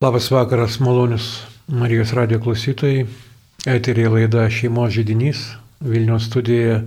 Labas 0.00 0.30
vakaras, 0.30 0.78
malonius 0.80 1.42
Marijos 1.66 2.12
radio 2.12 2.40
klausytojai. 2.40 3.06
Eterija 3.66 4.08
laida 4.10 4.46
Šeimos 4.50 4.94
žydinys. 4.94 5.40
Vilniaus 5.80 6.24
studijoje 6.24 6.78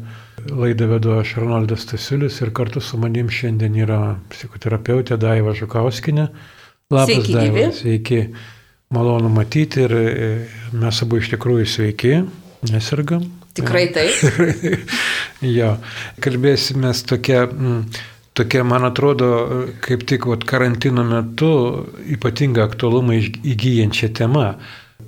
laidą 0.50 0.88
vedu 0.90 1.12
aš 1.20 1.36
Arnoldas 1.38 1.84
Stasiulis 1.86 2.40
ir 2.42 2.50
kartu 2.58 2.82
su 2.82 2.98
manim 2.98 3.30
šiandien 3.30 3.76
yra 3.84 4.00
psichoterapeutė 4.32 5.20
Daiva 5.22 5.54
Žukauskinė. 5.54 6.26
Labas, 6.90 7.12
sveiki, 7.12 7.36
Daiva. 7.36 7.52
Gyvi. 7.52 7.68
Sveiki. 7.82 8.20
Malonu 8.98 9.30
matyti 9.30 9.86
ir 9.86 9.94
e, 10.00 10.32
mes 10.82 11.02
abu 11.06 11.22
iš 11.22 11.30
tikrųjų 11.36 11.68
sveiki, 11.70 12.16
nesirgam. 12.72 13.28
Tikrai 13.54 13.92
taip. 14.00 14.90
jo, 15.60 15.70
kalbėsime 16.18 16.96
tokia... 17.14 17.46
Mm, 17.46 18.10
tokia, 18.34 18.64
man 18.68 18.88
atrodo, 18.90 19.32
kaip 19.84 20.06
tik 20.10 20.28
vat, 20.30 20.46
karantino 20.50 21.06
metu 21.08 21.52
ypatinga 22.16 22.66
aktualumą 22.70 23.20
įgyjančia 23.20 24.14
tema 24.18 24.54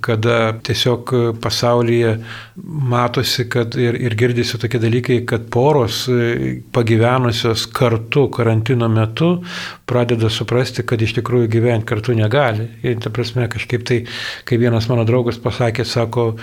kada 0.00 0.52
tiesiog 0.62 1.10
pasaulyje 1.42 2.12
matosi, 2.64 3.46
kad 3.48 3.74
ir, 3.80 3.96
ir 4.00 4.16
girdisi 4.18 4.58
tokie 4.60 4.80
dalykai, 4.82 5.18
kad 5.28 5.48
poros 5.52 6.04
pagyvenusios 6.76 7.66
kartu 7.74 8.26
karantino 8.34 8.88
metu 8.92 9.32
pradeda 9.88 10.30
suprasti, 10.32 10.84
kad 10.86 11.02
iš 11.02 11.16
tikrųjų 11.20 11.50
gyventi 11.52 11.88
kartu 11.88 12.16
negali. 12.18 12.68
Ir 12.86 13.00
ta 13.02 13.12
prasme, 13.14 13.48
kažkaip 13.52 13.86
tai, 13.88 14.02
kai 14.44 14.60
vienas 14.62 14.88
mano 14.90 15.06
draugas 15.08 15.40
pasakė, 15.42 15.86
sako, 15.88 16.34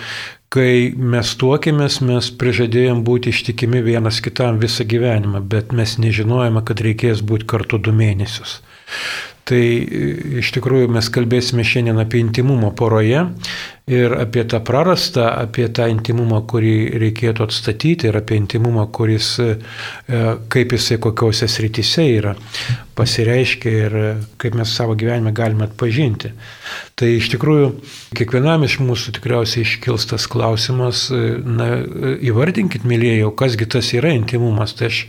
kai 0.54 0.94
mes 0.94 1.34
tuokėmės, 1.40 1.98
mes 2.06 2.30
prižadėjom 2.38 3.02
būti 3.06 3.32
ištikimi 3.34 3.82
vienas 3.82 4.20
kitam 4.24 4.60
visą 4.62 4.86
gyvenimą, 4.86 5.42
bet 5.50 5.74
mes 5.74 5.96
nežinojame, 5.98 6.62
kad 6.66 6.82
reikės 6.84 7.24
būti 7.26 7.48
kartu 7.50 7.80
du 7.82 7.94
mėnesius. 7.96 8.60
Tai 9.44 9.60
e, 9.60 10.04
iš 10.40 10.54
tikrųjų 10.56 10.92
mes 10.94 11.10
kalbėsime 11.12 11.66
šiandien 11.66 11.98
apie 12.00 12.22
intimumą 12.22 12.70
poroje 12.78 13.26
ir 13.86 14.14
apie 14.16 14.44
tą 14.44 14.60
prarastą, 14.64 15.26
apie 15.28 15.66
tą 15.68 15.86
intimumą, 15.92 16.40
kurį 16.48 16.76
reikėtų 17.02 17.44
atstatyti 17.44 18.08
ir 18.08 18.16
apie 18.16 18.38
intimumą, 18.40 18.86
kuris, 18.88 19.34
e, 19.44 19.56
e, 20.08 20.22
kaip 20.48 20.72
jisai 20.72 20.96
kokiuose 21.04 21.48
srityse 21.48 22.06
yra 22.14 22.32
pasireiškia 22.96 23.72
ir 23.84 23.96
kaip 24.40 24.56
mes 24.56 24.70
savo 24.72 24.94
gyvenime 24.96 25.34
galime 25.36 25.66
atpažinti. 25.66 26.30
Tai 26.96 27.10
iš 27.10 27.28
tikrųjų 27.34 27.72
kiekvienam 28.16 28.64
iš 28.64 28.78
mūsų 28.80 29.16
tikriausiai 29.18 29.66
iškils 29.66 30.08
tas 30.12 30.28
klausimas, 30.30 31.08
na, 31.10 31.68
įvardinkit, 32.24 32.86
mylėjau, 32.88 33.34
kasgi 33.36 33.68
tas 33.76 33.90
yra 33.98 34.14
intimumas. 34.14 34.76
Tai 34.78 34.92
aš 34.92 35.02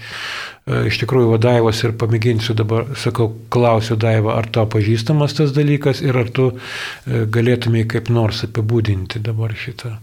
E, 0.66 0.88
iš 0.90 0.98
tikrųjų 1.04 1.30
Vadaivos 1.36 1.78
ir 1.86 1.92
pamėginsiu 2.02 2.56
dabar, 2.58 2.88
sakau, 2.98 3.28
klausiu 3.54 4.00
Daiva, 4.02 4.34
ar 4.40 4.48
tau 4.50 4.66
pažįstamas 4.74 5.38
tas 5.38 5.52
dalykas 5.54 6.02
ir 6.02 6.18
ar 6.18 6.32
tu 6.34 6.48
e, 6.50 7.20
galėtumai 7.30 7.84
kaip 7.90 8.10
nors 8.10 8.42
apibūdinti 8.66 9.22
dabar 9.22 9.54
šitą. 9.54 10.00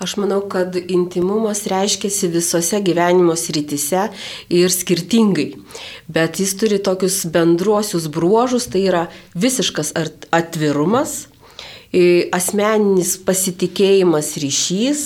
Aš 0.00 0.16
manau, 0.16 0.40
kad 0.48 0.74
intimumas 0.76 1.66
reiškiasi 1.68 2.30
visose 2.32 2.80
gyvenimo 2.80 3.36
srityse 3.36 4.08
ir 4.48 4.70
skirtingai. 4.72 5.58
Bet 6.08 6.40
jis 6.40 6.54
turi 6.56 6.78
tokius 6.80 7.26
bendruosius 7.28 8.08
bruožus, 8.08 8.66
tai 8.66 8.86
yra 8.88 9.08
visiškas 9.36 9.92
atvirumas, 10.32 11.28
asmeninis 12.32 13.18
pasitikėjimas 13.24 14.36
ryšys 14.40 15.02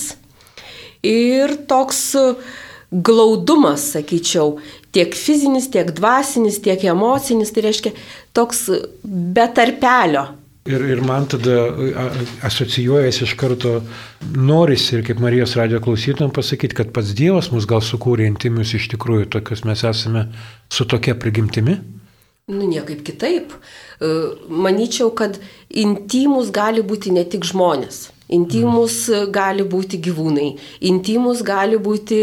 ir 1.03 1.57
toks 1.67 2.15
glaudumas, 2.93 3.89
sakyčiau, 3.97 4.61
tiek 4.95 5.15
fizinis, 5.17 5.67
tiek 5.73 5.91
dvasinis, 5.91 6.61
tiek 6.63 6.85
emocinis, 6.87 7.51
tai 7.51 7.67
reiškia 7.67 7.95
toks 8.37 8.69
be 9.03 9.49
tarpelio. 9.57 10.29
Ir, 10.63 10.79
ir 10.87 11.01
man 11.03 11.25
tada 11.27 11.57
asocijuojasi 12.47 13.25
iš 13.25 13.33
karto 13.35 13.81
noris 14.37 14.85
ir 14.95 15.03
kaip 15.03 15.19
Marijos 15.19 15.57
radio 15.59 15.81
klausytum 15.83 16.31
pasakyti, 16.31 16.77
kad 16.79 16.93
pats 16.95 17.11
Dievas 17.19 17.49
mus 17.51 17.67
gal 17.67 17.83
sukūrė 17.83 18.29
intimius 18.31 18.71
iš 18.79 18.87
tikrųjų, 18.93 19.27
tokius 19.35 19.65
mes 19.67 19.83
esame 19.89 20.29
su 20.71 20.87
tokia 20.87 21.17
prigimtimi. 21.19 21.81
Nu, 22.53 22.69
niekaip 22.71 23.03
kitaip. 23.07 23.57
E, 23.99 24.13
Maničiau, 24.47 25.11
kad 25.19 25.41
intimus 25.69 26.55
gali 26.55 26.87
būti 26.87 27.11
ne 27.11 27.27
tik 27.27 27.43
žmonės. 27.51 28.12
Intimus 28.33 28.97
gali 29.35 29.65
būti 29.75 30.01
gyvūnai, 30.03 30.49
intimus 30.89 31.43
gali 31.47 31.79
būti 31.79 32.21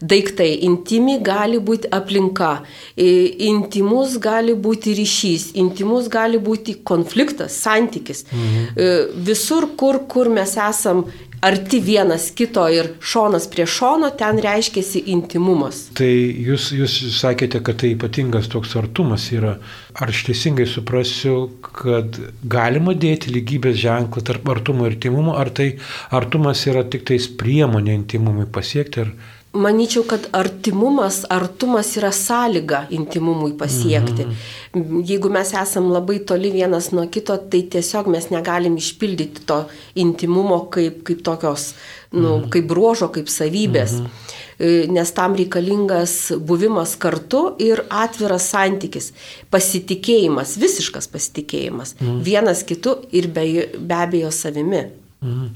daiktai, 0.00 0.50
intimi 0.68 1.18
gali 1.24 1.58
būti 1.58 1.90
aplinka, 1.96 2.52
intimus 2.96 4.18
gali 4.22 4.54
būti 4.66 4.94
ryšys, 4.98 5.50
intimus 5.62 6.10
gali 6.12 6.38
būti 6.38 6.78
konfliktas, 6.84 7.56
santykis. 7.64 8.24
Mhm. 8.32 9.22
Visur, 9.26 9.70
kur, 9.76 10.02
kur 10.08 10.28
mes 10.28 10.56
esam 10.68 11.04
arti 11.40 11.80
vienas 11.80 12.30
kito 12.36 12.64
ir 12.72 12.92
šonas 13.00 13.46
prie 13.50 13.66
šono, 13.66 14.10
ten 14.18 14.40
reiškiasi 14.42 15.04
intimumas. 15.12 15.86
Tai 15.98 16.08
jūs, 16.08 16.70
jūs 16.76 16.96
sakėte, 17.18 17.60
kad 17.66 17.80
tai 17.82 17.92
ypatingas 17.94 18.50
toks 18.52 18.76
artumas 18.80 19.28
yra. 19.34 19.56
Ar 19.96 20.12
aš 20.12 20.26
teisingai 20.28 20.66
suprasiu, 20.68 21.36
kad 21.64 22.18
galima 22.44 22.96
dėti 22.96 23.32
lygybės 23.32 23.78
ženklą 23.80 24.24
tarp 24.26 24.50
artumo 24.52 24.88
ir 24.88 24.98
intimumo, 24.98 25.36
ar 25.40 25.52
tai 25.56 25.70
artumas 26.14 26.66
yra 26.68 26.84
tik 26.84 27.06
tais 27.08 27.28
priemonė 27.40 27.96
intimumui 28.02 28.48
pasiekti? 28.52 29.06
Ar... 29.06 29.14
Maničiau, 29.56 30.04
kad 30.08 30.28
artimumas, 30.36 31.22
artumas 31.32 31.94
yra 31.96 32.12
sąlyga 32.12 32.86
intimumui 32.90 33.54
pasiekti. 33.58 34.26
Mhm. 34.26 35.02
Jeigu 35.08 35.30
mes 35.32 35.52
esam 35.56 35.88
labai 35.92 36.18
toli 36.28 36.50
vienas 36.52 36.90
nuo 36.92 37.06
kito, 37.08 37.36
tai 37.50 37.62
tiesiog 37.72 38.10
mes 38.12 38.28
negalim 38.30 38.76
išpildyti 38.76 39.46
to 39.48 39.62
intimumo 39.94 40.66
kaip, 40.70 41.02
kaip 41.06 41.22
tokios, 41.24 41.70
nu, 42.12 42.38
mhm. 42.38 42.50
kaip 42.52 42.68
bruožo, 42.68 43.08
kaip 43.14 43.32
savybės. 43.32 43.96
Mhm. 44.00 44.34
E, 44.58 44.68
nes 44.88 45.10
tam 45.12 45.34
reikalingas 45.36 46.32
buvimas 46.40 46.94
kartu 46.96 47.42
ir 47.60 47.82
atviras 47.92 48.50
santykis, 48.52 49.10
pasitikėjimas, 49.52 50.56
visiškas 50.60 51.08
pasitikėjimas. 51.12 51.96
Mhm. 52.00 52.22
Vienas 52.24 52.64
kitu 52.64 52.98
ir 53.12 53.28
be, 53.28 53.66
be 53.78 54.00
abejo 54.04 54.32
savimi. 54.32 54.86
Mhm. 55.26 55.46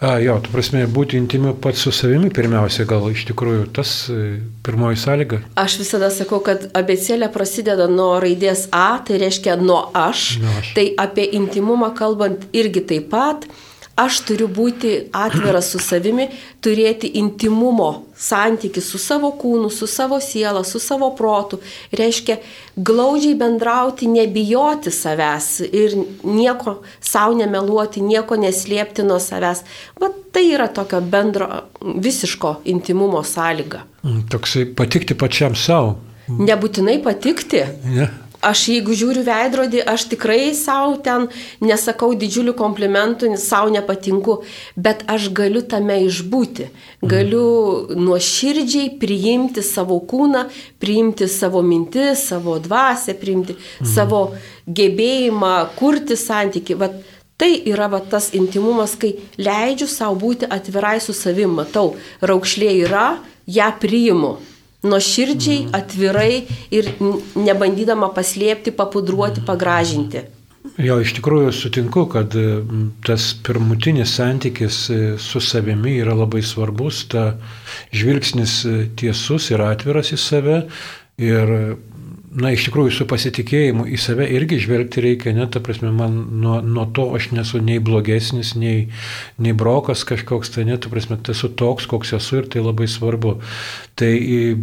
A, 0.00 0.18
jo, 0.22 0.36
tu 0.44 0.52
prasme, 0.52 0.84
būti 0.86 1.18
intimiu 1.18 1.54
pats 1.58 1.82
su 1.82 1.90
savimi 1.94 2.30
pirmiausia, 2.34 2.86
gal 2.88 3.08
iš 3.10 3.24
tikrųjų 3.30 3.64
tas 3.74 3.94
e, 4.12 4.38
pirmoji 4.66 5.00
sąlyga. 5.02 5.40
Aš 5.58 5.80
visada 5.82 6.10
sakau, 6.14 6.38
kad 6.46 6.68
abecėlė 6.78 7.30
prasideda 7.34 7.88
nuo 7.90 8.12
raidės 8.22 8.68
A, 8.70 9.00
tai 9.06 9.18
reiškia 9.22 9.56
nuo 9.58 9.80
aš. 9.96 10.36
Nuo 10.44 10.54
aš. 10.60 10.74
Tai 10.78 10.86
apie 11.06 11.26
intimumą 11.40 11.90
kalbant 11.98 12.46
irgi 12.54 12.84
taip 12.92 13.10
pat 13.10 13.48
aš 13.96 14.20
turiu 14.28 14.46
būti 14.52 14.92
atviras 15.16 15.70
su 15.72 15.80
savimi, 15.80 16.28
turėti 16.60 17.10
intimumo 17.18 17.90
santyki 18.16 18.80
su 18.80 18.98
savo 19.00 19.30
kūnu, 19.40 19.70
su 19.72 19.86
savo 19.86 20.20
siela, 20.20 20.64
su 20.64 20.80
savo 20.80 21.10
protu. 21.16 21.58
Reiškia, 21.96 22.36
glaudžiai 22.76 23.36
bendrauti, 23.40 24.08
nebijoti 24.12 24.92
savęs 24.92 25.48
ir 25.66 25.96
nieko 26.24 26.80
savo 27.00 27.36
nemeluoti, 27.40 28.04
nieko 28.04 28.36
neslėpti 28.40 29.04
nuo 29.06 29.18
savęs. 29.22 29.64
Va 30.00 30.12
tai 30.32 30.46
yra 30.52 30.68
tokio 30.68 31.00
bendro, 31.00 31.48
visiško 31.80 32.60
intimumo 32.72 33.24
sąlyga. 33.24 33.84
Mm, 34.04 34.26
toksai 34.32 34.68
patikti 34.76 35.16
pačiam 35.16 35.56
savo. 35.56 35.96
Nebūtinai 36.26 36.98
patikti. 37.04 37.62
Ne. 37.86 38.08
Aš 38.46 38.62
jeigu 38.70 38.94
žiūriu 38.94 39.24
veidrodį, 39.26 39.80
aš 39.90 40.06
tikrai 40.12 40.52
savo 40.54 40.94
ten 41.02 41.26
nesakau 41.64 42.12
didžiulių 42.14 42.54
komplimentų, 42.58 43.32
savo 43.42 43.72
nepatinku, 43.74 44.38
bet 44.78 45.02
aš 45.10 45.30
galiu 45.34 45.64
tame 45.66 45.98
išbūti. 46.06 46.68
Galiu 47.02 47.96
nuoširdžiai 47.98 48.94
priimti 49.02 49.64
savo 49.66 49.98
kūną, 49.98 50.46
priimti 50.82 51.26
savo 51.30 51.64
mintis, 51.66 52.28
savo 52.30 52.60
dvasę, 52.62 53.16
priimti 53.18 53.56
mm. 53.56 53.90
savo 53.96 54.22
gebėjimą 54.66 55.54
kurti 55.78 56.18
santyki. 56.20 56.78
Vat, 56.78 56.96
Tai 57.36 57.50
yra 57.68 57.84
va, 57.92 57.98
tas 58.00 58.30
intimumas, 58.32 58.94
kai 58.96 59.10
leidžiu 59.36 59.84
savo 59.92 60.14
būti 60.22 60.48
atvirai 60.48 60.94
su 61.04 61.12
savim, 61.12 61.52
matau, 61.58 61.90
raukšlė 62.24 62.70
yra, 62.86 63.08
ją 63.44 63.66
priimu 63.76 64.38
nuoširdžiai, 64.86 65.66
mhm. 65.66 65.74
atvirai 65.76 66.46
ir 66.74 66.90
nebandydama 67.36 68.12
paslėpti, 68.16 68.74
papudruoti, 68.76 69.42
mhm. 69.42 69.48
pagražinti. 69.50 70.26
Jo, 70.82 70.98
iš 71.00 71.14
tikrųjų 71.16 71.52
sutinku, 71.54 72.02
kad 72.10 72.34
tas 73.06 73.26
pirmutinis 73.46 74.16
santykis 74.18 74.78
e, 74.90 74.96
su 75.22 75.40
savimi 75.40 75.94
yra 76.02 76.16
labai 76.18 76.42
svarbus, 76.44 77.04
ta 77.12 77.36
žvilgsnis 77.94 78.56
e, 78.66 78.74
tiesus 78.98 79.46
ir 79.54 79.62
atviras 79.64 80.10
į 80.12 80.18
save 80.20 80.58
ir 81.22 81.54
na, 82.36 82.52
iš 82.52 82.66
tikrųjų 82.68 82.92
su 82.92 83.06
pasitikėjimu 83.08 83.86
į 83.88 83.98
save 84.00 84.26
irgi 84.36 84.58
žvelgti 84.62 85.02
reikia, 85.04 85.32
net, 85.36 85.54
ta 85.54 85.62
prasme, 85.64 85.90
man 85.94 86.18
nuo, 86.42 86.58
nuo 86.64 86.84
to 86.96 87.06
aš 87.16 87.30
nesu 87.36 87.60
nei 87.64 87.80
blogesnis, 87.82 88.54
nei, 88.58 88.88
nei 89.42 89.54
brokas 89.56 90.04
kažkoks, 90.08 90.52
tai 90.54 90.66
net, 90.68 90.84
ta 90.84 90.92
prasme, 90.92 91.18
esu 91.32 91.50
toks, 91.56 91.88
koks 91.90 92.12
esu 92.18 92.42
ir 92.42 92.50
tai 92.52 92.64
labai 92.64 92.88
svarbu. 92.90 93.36
Tai 93.96 94.12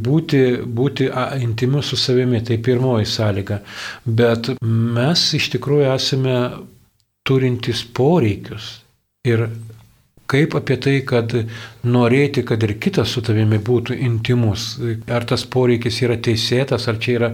būti, 0.06 0.44
būti 0.64 1.10
intimiu 1.42 1.82
su 1.86 1.98
savimi, 2.00 2.44
tai 2.46 2.60
pirmoji 2.62 3.10
sąlyga. 3.10 3.62
Bet 4.06 4.54
mes 4.62 5.26
iš 5.40 5.50
tikrųjų 5.56 5.90
esame 5.96 6.38
turintys 7.28 7.84
poreikius. 7.96 8.78
Ir 9.24 9.48
kaip 10.32 10.56
apie 10.58 10.78
tai, 10.82 10.96
kad 11.06 11.34
norėti, 11.84 12.44
kad 12.48 12.64
ir 12.64 12.76
kitas 12.82 13.12
su 13.14 13.24
tavimi 13.26 13.60
būtų 13.62 13.98
intimus. 14.08 14.68
Ar 15.12 15.26
tas 15.30 15.44
poreikis 15.46 16.00
yra 16.06 16.18
teisėtas, 16.18 16.88
ar 16.88 17.00
čia 17.04 17.18
yra 17.18 17.32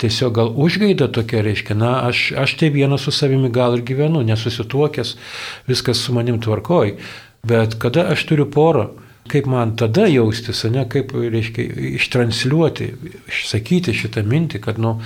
tiesiog 0.00 0.36
gal 0.38 0.52
užgaida 0.54 1.10
tokia, 1.12 1.42
reiškia, 1.46 1.76
na, 1.78 1.96
aš, 2.08 2.30
aš 2.38 2.56
tai 2.60 2.70
vienas 2.74 3.06
su 3.06 3.14
savimi 3.14 3.50
gal 3.54 3.78
ir 3.78 3.84
gyvenu, 3.88 4.22
nesusituokęs, 4.28 5.16
viskas 5.68 6.04
su 6.04 6.14
manim 6.16 6.40
tvarkoj. 6.44 6.96
Bet 7.48 7.78
kada 7.82 8.08
aš 8.14 8.24
turiu 8.30 8.48
porą, 8.50 8.88
kaip 9.28 9.46
man 9.50 9.76
tada 9.76 10.06
jaustis, 10.08 10.64
ne, 10.72 10.86
kaip, 10.90 11.12
reiškia, 11.12 11.66
ištransliuoti, 11.98 12.88
išsakyti 13.28 13.94
šitą 13.96 14.24
mintį, 14.26 14.62
kad, 14.64 14.80
nu, 14.82 14.96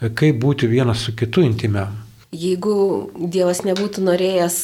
kaip 0.00 0.38
būti 0.42 0.68
vienas 0.70 1.06
su 1.06 1.16
kitu 1.16 1.44
intimiam. 1.46 1.96
Jeigu 2.30 3.10
Dievas 3.18 3.64
nebūtų 3.66 4.04
norėjęs 4.06 4.58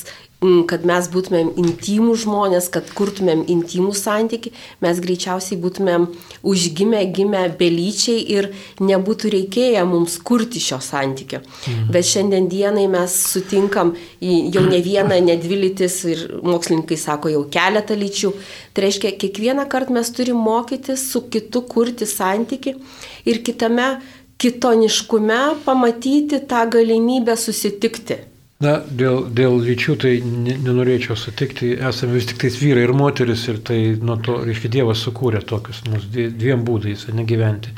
kad 0.69 0.85
mes 0.85 1.07
būtumėm 1.09 1.55
intimų 1.57 2.15
žmonės, 2.21 2.69
kad 2.73 2.91
kurtumėm 2.95 3.47
intimų 3.49 3.95
santyki, 3.97 4.53
mes 4.85 4.99
greičiausiai 5.01 5.57
būtumėm 5.63 6.05
užgimę, 6.47 7.01
gimę 7.17 7.47
belyčiai 7.57 8.21
ir 8.35 8.51
nebūtų 8.85 9.33
reikėję 9.33 9.85
mums 9.89 10.19
kurti 10.21 10.61
šio 10.61 10.79
santykio. 10.85 11.41
Mhm. 11.41 11.89
Bet 11.95 12.09
šiandien 12.11 12.51
dienai 12.53 12.85
mes 12.93 13.17
sutinkam 13.33 13.95
jau 14.21 14.67
ne 14.69 14.83
vieną, 14.85 15.23
ne 15.25 15.39
dvi 15.41 15.63
lytis 15.65 16.03
ir 16.13 16.27
mokslininkai 16.45 17.01
sako 17.01 17.33
jau 17.33 17.43
keletą 17.49 17.97
lyčių. 17.97 18.35
Tai 18.77 18.85
reiškia, 18.85 19.17
kiekvieną 19.17 19.65
kartą 19.73 19.97
mes 19.97 20.13
turim 20.13 20.37
mokytis 20.37 21.09
su 21.11 21.25
kitu 21.33 21.65
kurti 21.65 22.05
santyki 22.05 22.77
ir 23.25 23.43
kitame 23.43 23.97
kitoniškume 24.37 25.43
pamatyti 25.65 26.45
tą 26.45 26.67
galimybę 26.69 27.37
susitikti. 27.41 28.36
Na, 28.57 28.79
dėl, 28.89 29.27
dėl 29.37 29.59
lyčių 29.61 29.95
tai 30.01 30.11
nenorėčiau 30.25 31.13
sutikti, 31.21 31.75
esame 31.77 32.15
vis 32.17 32.29
tik 32.31 32.39
tais 32.41 32.55
vyrai 32.57 32.87
ir 32.87 32.93
moteris 32.97 33.43
ir 33.53 33.59
tai 33.61 33.77
nuo 34.01 34.17
to, 34.25 34.39
reiškia, 34.49 34.71
Dievas 34.79 35.03
sukūrė 35.05 35.43
tokius 35.45 35.83
mus 35.91 36.07
dviem 36.09 36.63
būdais, 36.65 37.05
negyventi. 37.13 37.75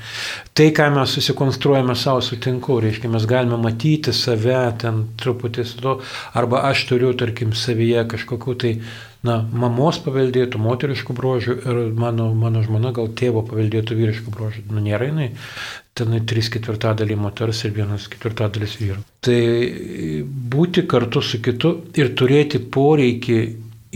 Tai, 0.55 0.69
ką 0.77 0.87
mes 0.95 1.17
susikonstruojame 1.19 1.99
savo 1.99 2.23
sutinku, 2.23 2.79
reiškia, 2.85 3.11
mes 3.11 3.27
galime 3.27 3.59
matyti 3.59 4.15
save 4.15 4.61
ten 4.79 5.03
truputį 5.19 5.67
su 5.67 5.83
to, 5.83 5.97
arba 6.39 6.63
aš 6.71 6.87
turiu, 6.93 7.11
tarkim, 7.19 7.59
savyje 7.59 8.07
kažkokiu 8.15 8.55
tai, 8.63 8.77
na, 9.27 9.41
mamos 9.51 9.99
paveldėtų 10.05 10.61
moteriškų 10.63 11.15
brožių 11.17 11.59
ir 11.59 11.81
mano, 11.99 12.31
mano 12.39 12.63
žmona 12.65 12.93
gal 12.97 13.11
tėvo 13.19 13.43
paveldėtų 13.49 13.99
vyriškų 13.99 14.35
brožių. 14.35 14.65
Nu, 14.71 14.83
nėra 14.85 15.11
jinai 15.11 15.31
tenai 15.99 16.21
3 16.31 16.53
ketvirtadaliai 16.55 17.19
moters 17.19 17.65
ir 17.67 17.75
1 17.75 18.11
ketvirtadaliais 18.13 18.77
vyrų. 18.79 19.01
Tai 19.27 19.41
būti 20.55 20.87
kartu 20.91 21.23
su 21.25 21.43
kitu 21.43 21.75
ir 21.99 22.15
turėti 22.19 22.63
poreikį 22.63 23.41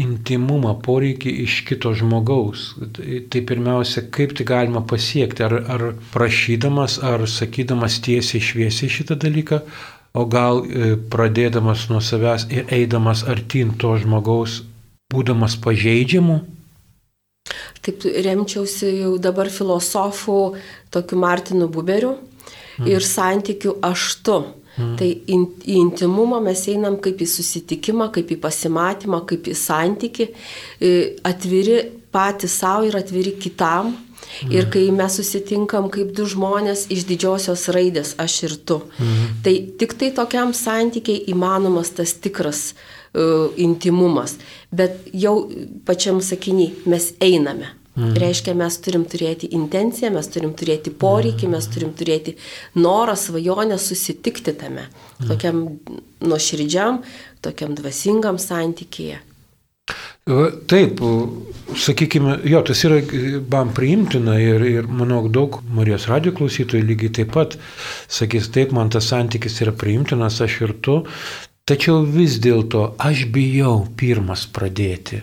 intimumą, 0.02 0.72
poreikį 0.82 1.32
iš 1.44 1.58
kito 1.68 1.92
žmogaus. 1.96 2.72
Tai, 2.96 3.20
tai 3.30 3.42
pirmiausia, 3.48 4.06
kaip 4.14 4.34
tai 4.38 4.46
galima 4.48 4.82
pasiekti, 4.88 5.44
ar, 5.44 5.58
ar 5.74 5.86
prašydamas, 6.14 6.98
ar 7.04 7.26
sakydamas 7.28 8.00
tiesiai 8.04 8.42
šviesiai 8.42 8.92
šitą 8.92 9.18
dalyką, 9.20 9.60
o 10.16 10.24
gal 10.28 10.62
e, 10.64 10.94
pradėdamas 11.12 11.86
nuo 11.92 12.00
savęs 12.04 12.48
ir 12.52 12.72
eidamas 12.72 13.24
artin 13.28 13.72
to 13.80 13.94
žmogaus, 14.00 14.62
būdamas 15.12 15.58
pažeidžiamu, 15.60 16.40
Taip 17.82 18.04
remčiausi 18.22 18.90
jau 19.00 19.14
dabar 19.18 19.50
filosofų, 19.50 20.40
tokiu 20.94 21.18
Martinu 21.18 21.66
Buberiu 21.72 22.14
mm. 22.14 22.86
ir 22.90 23.02
santykių 23.06 23.80
aštu. 23.88 24.36
Mm. 24.78 24.92
Tai 25.00 25.08
in, 25.34 25.42
į 25.66 25.80
intimumą 25.80 26.38
mes 26.44 26.62
einam 26.70 27.00
kaip 27.02 27.20
į 27.20 27.28
susitikimą, 27.28 28.08
kaip 28.14 28.30
į 28.32 28.38
pasimatymą, 28.44 29.24
kaip 29.28 29.50
į 29.50 29.56
santyki, 29.58 30.30
atviri 31.28 31.82
patys 32.14 32.54
savo 32.62 32.86
ir 32.88 32.96
atviri 33.02 33.34
kitam. 33.42 33.96
Mm. 34.46 34.54
Ir 34.54 34.70
kai 34.72 34.86
mes 34.94 35.18
susitinkam 35.18 35.90
kaip 35.92 36.14
du 36.16 36.24
žmonės 36.30 36.86
iš 36.94 37.02
didžiosios 37.10 37.66
raidės, 37.74 38.14
aš 38.22 38.38
ir 38.46 38.54
tu, 38.64 38.78
mm. 38.96 39.28
tai 39.44 39.58
tik 39.82 39.98
tai 39.98 40.14
tokiam 40.14 40.54
santykiai 40.56 41.26
įmanomas 41.34 41.90
tas 41.98 42.14
tikras 42.22 42.68
uh, 42.70 43.01
intimumas 43.60 44.38
bet 44.72 45.06
jau 45.12 45.36
pačiam 45.86 46.20
sakiniai 46.24 46.88
mes 46.88 47.12
einame. 47.20 47.76
Mm. 47.92 48.14
Reiškia, 48.16 48.54
mes 48.56 48.78
turim 48.80 49.02
turėti 49.04 49.50
intenciją, 49.52 50.08
mes 50.14 50.30
turim 50.32 50.54
turėti 50.56 50.88
poreikį, 50.96 51.50
mes 51.52 51.66
turim 51.74 51.90
turėti 51.92 52.32
norą, 52.80 53.12
svajonę 53.20 53.76
susitikti 53.76 54.54
tame, 54.56 54.86
mm. 54.86 55.26
tokiam 55.28 55.58
nuoširdžiam, 56.24 57.02
tokiam 57.44 57.76
dvasingam 57.76 58.40
santykėje. 58.40 59.20
Taip, 60.72 61.02
sakykime, 61.84 62.38
jo, 62.48 62.62
tas 62.64 62.80
yra 62.86 63.02
man 63.52 63.74
priimtina 63.76 64.38
ir, 64.40 64.64
ir 64.64 64.88
manau, 64.88 65.26
daug 65.28 65.58
Marijos 65.76 66.06
radio 66.08 66.32
klausytojų 66.38 66.86
lygiai 66.94 67.12
taip 67.18 67.34
pat 67.34 67.58
sakys, 68.08 68.48
taip, 68.54 68.72
man 68.72 68.88
tas 68.94 69.10
santykis 69.12 69.60
yra 69.66 69.74
priimtinas, 69.76 70.40
aš 70.40 70.60
ir 70.62 70.78
tu, 70.80 71.02
Tačiau 71.68 72.02
vis 72.02 72.40
dėlto 72.42 72.96
aš 72.98 73.26
bijau 73.34 73.84
pirmas 73.98 74.48
pradėti. 74.50 75.20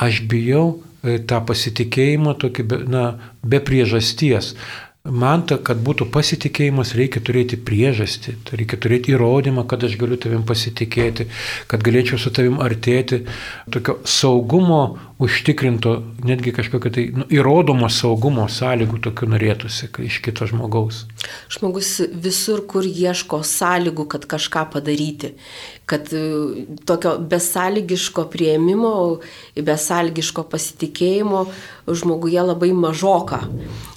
Aš 0.00 0.22
bijau 0.28 0.64
e, 0.76 1.16
tą 1.24 1.40
pasitikėjimą 1.48 2.34
tokį, 2.42 2.66
na, 2.92 3.04
be 3.40 3.62
priežasties. 3.64 4.54
Man, 5.00 5.46
ta, 5.48 5.56
kad 5.56 5.78
būtų 5.80 6.10
pasitikėjimas, 6.12 6.90
reikia 6.92 7.22
turėti 7.24 7.56
priežastį, 7.56 8.34
reikia 8.52 8.76
turėti 8.76 9.14
įrodymą, 9.14 9.64
kad 9.64 9.86
aš 9.86 9.94
galiu 9.96 10.18
tavim 10.20 10.42
pasitikėti, 10.44 11.24
kad 11.72 11.80
galėčiau 11.80 12.18
su 12.20 12.28
tavim 12.36 12.58
artėti. 12.60 13.22
Tokio 13.72 13.96
saugumo 14.04 14.82
užtikrinto, 15.16 15.94
netgi 16.20 16.52
kažkokio 16.52 16.92
tai 16.92 17.06
nu, 17.16 17.24
įrodomo 17.32 17.88
saugumo 17.88 18.44
sąlygų 18.52 19.00
tokių 19.08 19.30
norėtųsi 19.32 19.88
iš 20.04 20.20
kito 20.20 20.44
žmogaus. 20.52 21.06
Žmogus 21.48 21.94
visur, 22.12 22.66
kur 22.68 22.84
ieško 22.84 23.40
sąlygų, 23.40 24.04
kad 24.04 24.28
kažką 24.28 24.66
padaryti 24.76 25.32
kad 25.90 26.12
e, 26.14 26.22
tokio 26.86 27.16
besąlygiško 27.18 28.24
prieimimo, 28.30 28.92
besąlygiško 29.56 30.44
pasitikėjimo 30.52 31.44
žmoguje 32.00 32.42
labai 32.46 32.70
mažoka. 32.76 33.40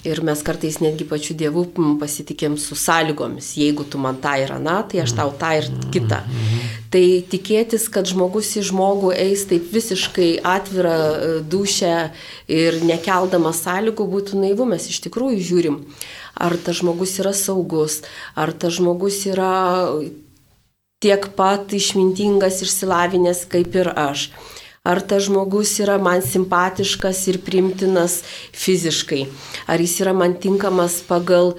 Ir 0.04 0.20
mes 0.26 0.42
kartais 0.42 0.80
netgi 0.82 1.06
pačiu 1.08 1.36
Dievu 1.38 1.62
pasitikėm 2.00 2.56
su 2.58 2.74
sąlygomis. 2.74 3.52
Jeigu 3.60 3.86
tu 3.86 4.00
man 4.02 4.18
tą 4.24 4.34
ir 4.42 4.52
aną, 4.56 4.80
tai 4.90 5.04
aš 5.04 5.14
tau 5.20 5.30
tą 5.38 5.52
ir 5.60 5.70
kitą. 5.94 6.18
Tai 6.90 7.04
tikėtis, 7.30 7.86
kad 7.90 8.10
žmogus 8.10 8.52
į 8.58 8.66
žmogų 8.70 9.14
eis 9.14 9.46
taip 9.50 9.70
visiškai 9.74 10.28
atvirą 10.46 10.98
e, 10.98 11.30
dušę 11.54 11.94
ir 12.50 12.82
nekeldama 12.90 13.54
sąlygų 13.54 14.10
būtų 14.16 14.42
naivu, 14.42 14.66
mes 14.74 14.90
iš 14.90 15.00
tikrųjų 15.06 15.40
žiūrim, 15.48 15.80
ar 16.34 16.58
tas 16.58 16.82
žmogus 16.82 17.16
yra 17.22 17.34
saugus, 17.34 18.02
ar 18.34 18.52
tas 18.52 18.78
žmogus 18.80 19.22
yra 19.30 19.54
tiek 21.04 21.28
pat 21.36 21.72
išmintingas, 21.76 22.62
išsilavinęs 22.64 23.44
kaip 23.52 23.76
ir 23.76 23.92
aš. 23.92 24.30
Ar 24.84 25.00
tas 25.00 25.24
žmogus 25.28 25.78
yra 25.80 25.96
man 26.00 26.20
simpatiškas 26.24 27.22
ir 27.32 27.40
primtinas 27.44 28.18
fiziškai, 28.52 29.22
ar 29.68 29.80
jis 29.80 29.96
yra 30.04 30.12
man 30.16 30.36
tinkamas 30.40 30.98
pagal 31.08 31.54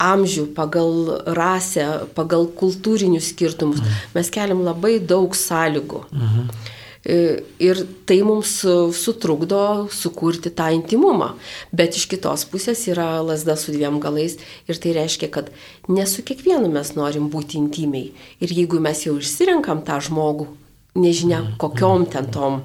amžių, 0.00 0.46
pagal 0.56 0.94
rasę, 1.36 1.84
pagal 2.16 2.48
kultūrinius 2.60 3.30
skirtumus. 3.32 3.80
Mhm. 3.80 4.00
Mes 4.16 4.32
keliam 4.32 4.64
labai 4.64 4.96
daug 5.00 5.36
sąlygų. 5.36 6.04
Mhm. 6.12 6.48
E, 7.04 7.42
ir 7.60 7.82
tai 8.08 8.22
mums 8.24 8.62
sutrukdo 8.96 9.90
sukurti 9.92 10.48
tą 10.56 10.70
intimumą. 10.72 11.34
Bet 11.72 11.98
iš 11.98 12.08
kitos 12.08 12.46
pusės 12.48 12.86
yra 12.88 13.20
lasda 13.20 13.58
su 13.60 13.74
dviem 13.74 14.00
galais 14.00 14.38
ir 14.68 14.80
tai 14.80 14.94
reiškia, 14.96 15.28
kad 15.28 15.52
ne 15.92 16.06
su 16.08 16.24
kiekvienu 16.24 16.72
mes 16.72 16.94
norim 16.96 17.28
būti 17.28 17.60
intimiai. 17.60 18.12
Ir 18.40 18.56
jeigu 18.56 18.80
mes 18.80 19.04
jau 19.04 19.18
išsirinkam 19.20 19.84
tą 19.84 20.00
žmogų, 20.08 20.48
nežinia 20.94 21.42
kokiom 21.58 22.06
ten 22.08 22.30
tom 22.32 22.62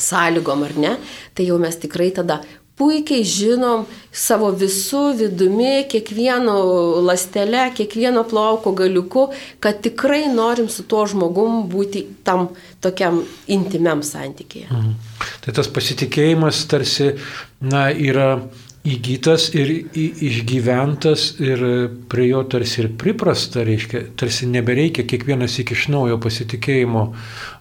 sąlygom 0.00 0.64
ar 0.66 0.74
ne, 0.80 0.92
tai 1.36 1.46
jau 1.46 1.58
mes 1.60 1.76
tikrai 1.76 2.10
tada 2.16 2.40
puikiai 2.80 3.26
žinom 3.28 3.84
savo 4.10 4.48
visų 4.56 5.02
vidumi, 5.18 5.84
kiekvieno 5.90 6.56
lastele, 7.04 7.66
kiekvieno 7.76 8.24
plauko 8.30 8.72
galiuku, 8.78 9.26
kad 9.60 9.82
tikrai 9.84 10.24
norim 10.32 10.70
su 10.72 10.86
tuo 10.88 11.04
žmogum 11.10 11.66
būti 11.70 12.06
tam 12.24 12.48
tokiam 12.80 13.20
intimiam 13.52 14.00
santykėje. 14.06 14.70
Mhm. 14.72 14.96
Tai 15.44 15.56
tas 15.60 15.68
pasitikėjimas 15.68 16.64
tarsi, 16.70 17.12
na, 17.60 17.90
yra 17.92 18.32
įgytas 18.80 19.50
ir 19.52 19.68
išgyventas 19.92 21.34
ir 21.42 21.62
prie 22.08 22.30
jo 22.30 22.40
tarsi 22.48 22.80
ir 22.80 22.88
priprasta, 23.00 23.60
reiškia, 23.66 24.06
tarsi 24.16 24.48
nebereikia 24.48 25.04
kiekvienas 25.04 25.58
iki 25.60 25.76
iš 25.76 25.90
naujo 25.92 26.16
pasitikėjimo 26.22 27.02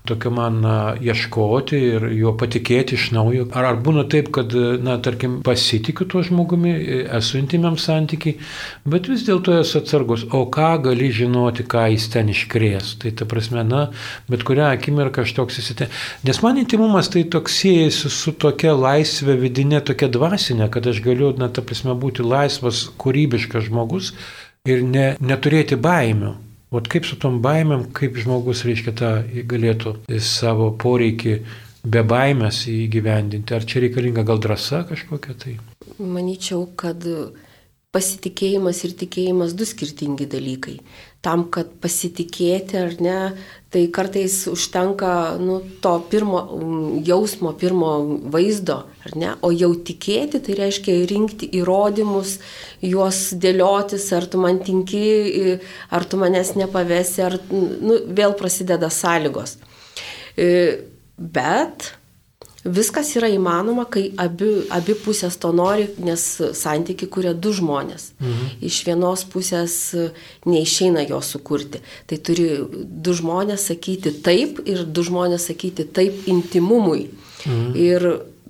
tokio 0.07 0.31
man 0.33 0.63
ieškoti 1.03 1.79
ir 1.93 2.05
juo 2.15 2.33
patikėti 2.39 2.97
iš 2.97 3.09
naujo. 3.15 3.47
Ar, 3.57 3.67
ar 3.71 3.79
būna 3.83 4.05
taip, 4.09 4.31
kad, 4.35 4.53
na, 4.83 4.97
tarkim, 5.03 5.39
pasitikiu 5.45 6.07
tuo 6.09 6.23
žmogumi, 6.25 6.73
esu 7.19 7.39
intimiam 7.39 7.77
santykiai, 7.79 8.37
bet 8.89 9.09
vis 9.11 9.25
dėlto 9.27 9.59
esu 9.59 9.79
atsargus. 9.81 10.25
O 10.35 10.45
ką 10.51 10.71
gali 10.89 11.11
žinoti, 11.15 11.67
ką 11.69 11.85
jis 11.93 12.09
ten 12.13 12.31
iškrės? 12.33 12.95
Tai 13.03 13.13
ta 13.19 13.29
prasme, 13.29 13.63
na, 13.67 13.85
bet 14.31 14.45
kurią 14.47 14.71
akimirką 14.73 15.25
aš 15.27 15.35
toks 15.37 15.61
įsitė. 15.63 15.89
Nes 16.27 16.41
man 16.45 16.59
intimumas 16.61 17.11
tai 17.13 17.25
toks 17.29 17.61
siejasi 17.61 18.11
su 18.13 18.35
tokia 18.39 18.75
laisvė 18.77 19.37
vidinė, 19.43 19.83
tokia 19.85 20.11
dvasinė, 20.13 20.69
kad 20.73 20.89
aš 20.89 21.03
galiu, 21.05 21.33
na, 21.39 21.51
ta 21.53 21.65
prasme, 21.65 21.97
būti 21.99 22.25
laisvas, 22.25 22.87
kūrybiškas 22.99 23.69
žmogus 23.69 24.13
ir 24.67 24.83
ne, 24.83 25.09
neturėti 25.21 25.79
baimių. 25.79 26.48
O 26.69 26.81
kaip 26.85 27.07
su 27.09 27.17
tom 27.17 27.39
baimėm, 27.41 27.87
kaip 27.97 28.17
žmogus, 28.21 28.61
reiškia, 28.67 28.93
tą 28.93 29.11
galėtų 29.49 29.95
savo 30.21 30.69
poreikį 30.77 31.39
be 31.83 32.03
baimės 32.05 32.65
įgyvendinti. 32.69 33.55
Ar 33.57 33.65
čia 33.65 33.81
reikalinga 33.85 34.25
gal 34.27 34.41
drąsa 34.43 34.83
kažkokia 34.89 35.33
tai? 35.41 35.55
Manyčiau, 35.97 36.67
kad 36.77 37.05
pasitikėjimas 37.95 38.83
ir 38.85 38.93
tikėjimas 38.99 39.55
du 39.57 39.65
skirtingi 39.65 40.29
dalykai. 40.29 40.77
Tam, 41.25 41.47
kad 41.49 41.71
pasitikėti 41.81 42.77
ar 42.79 42.93
ne, 43.01 43.17
tai 43.69 43.83
kartais 43.93 44.47
užtenka 44.49 45.37
nu, 45.37 45.59
to 45.81 45.91
pirmo 46.09 46.39
jausmo, 47.05 47.53
pirmo 47.53 47.91
vaizdo, 48.33 48.79
ar 49.05 49.13
ne, 49.15 49.35
o 49.45 49.51
jau 49.53 49.69
tikėti 49.85 50.41
tai 50.45 50.55
reiškia 50.57 50.95
rinkti 51.11 51.51
įrodymus, 51.59 52.39
juos 52.81 53.21
dėliotis, 53.37 54.07
ar 54.17 54.25
tu 54.25 54.41
man 54.41 54.57
tinki, 54.65 55.59
ar 55.93 56.07
tu 56.09 56.17
manęs 56.17 56.55
nepavesi, 56.57 57.21
ar 57.27 57.37
nu, 57.53 58.01
vėl 58.09 58.33
prasideda 58.39 58.89
sąlygos. 58.89 59.59
Bet 61.19 61.91
Viskas 62.65 63.13
yra 63.15 63.29
įmanoma, 63.31 63.85
kai 63.87 64.09
abi, 64.19 64.65
abi 64.75 64.95
pusės 64.99 65.37
to 65.39 65.51
nori, 65.55 65.85
nes 66.03 66.23
santyki 66.59 67.07
kuria 67.07 67.31
du 67.33 67.53
žmonės. 67.55 68.11
Mhm. 68.19 68.49
Iš 68.67 68.79
vienos 68.87 69.23
pusės 69.31 69.75
neišeina 70.45 71.05
jo 71.07 71.21
sukurti. 71.23 71.79
Tai 72.07 72.17
turi 72.17 72.49
du 72.83 73.15
žmonės 73.15 73.69
sakyti 73.71 74.11
taip 74.25 74.59
ir 74.67 74.83
du 74.83 75.05
žmonės 75.07 75.47
sakyti 75.51 75.87
taip 75.87 76.27
intimumui. 76.27 77.07
Mhm. 77.45 77.75
Ir 77.75 78.09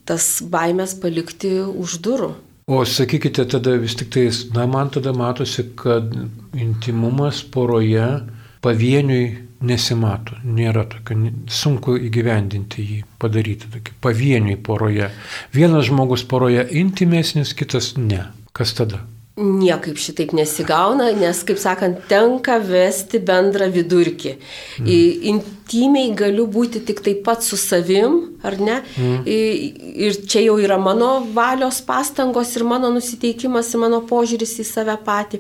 tas 0.09 0.41
baimės 0.41 0.97
palikti 0.97 1.59
už 1.61 1.99
durų. 2.01 2.33
O 2.69 2.83
sakykite 2.85 3.45
tada 3.49 3.77
vis 3.81 3.95
tik 3.97 4.09
tai, 4.13 4.27
na 4.53 4.65
man 4.69 4.89
tada 4.93 5.13
matosi, 5.13 5.63
kad 5.75 6.09
intimumas 6.53 7.41
poroje 7.41 8.25
pavieniui 8.61 9.48
nesimato, 9.61 10.37
nėra 10.43 10.85
tokio, 10.89 11.17
sunku 11.51 11.97
įgyvendinti 11.99 12.85
jį, 12.85 12.99
padaryti 13.19 13.71
tokį 13.73 13.95
pavieniui 14.03 14.57
poroje. 14.63 15.11
Vienas 15.55 15.89
žmogus 15.89 16.25
poroje 16.27 16.65
intimesnis, 16.79 17.55
kitas 17.57 17.95
ne. 17.99 18.27
Kas 18.55 18.73
tada? 18.77 19.03
Niekaip 19.39 19.95
šitaip 19.95 20.33
nesigauna, 20.35 21.13
nes, 21.15 21.37
kaip 21.47 21.59
sakant, 21.61 22.01
tenka 22.11 22.57
vesti 22.59 23.21
bendrą 23.23 23.69
vidurkį. 23.71 24.33
Mm. 24.81 24.89
Intimiai 25.31 26.11
galiu 26.17 26.43
būti 26.51 26.81
tik 26.83 26.99
taip 27.05 27.21
pat 27.23 27.45
su 27.47 27.55
savim, 27.59 28.17
ar 28.43 28.59
ne? 28.59 28.81
Mm. 28.99 29.23
Ir 29.29 30.19
čia 30.27 30.43
jau 30.43 30.57
yra 30.59 30.75
mano 30.81 31.21
valios 31.35 31.79
pastangos 31.87 32.51
ir 32.59 32.67
mano 32.67 32.91
nusiteikimas 32.91 33.71
ir 33.71 33.83
mano 33.85 34.03
požiūris 34.11 34.57
į 34.59 34.67
save 34.67 34.99
patį. 35.07 35.39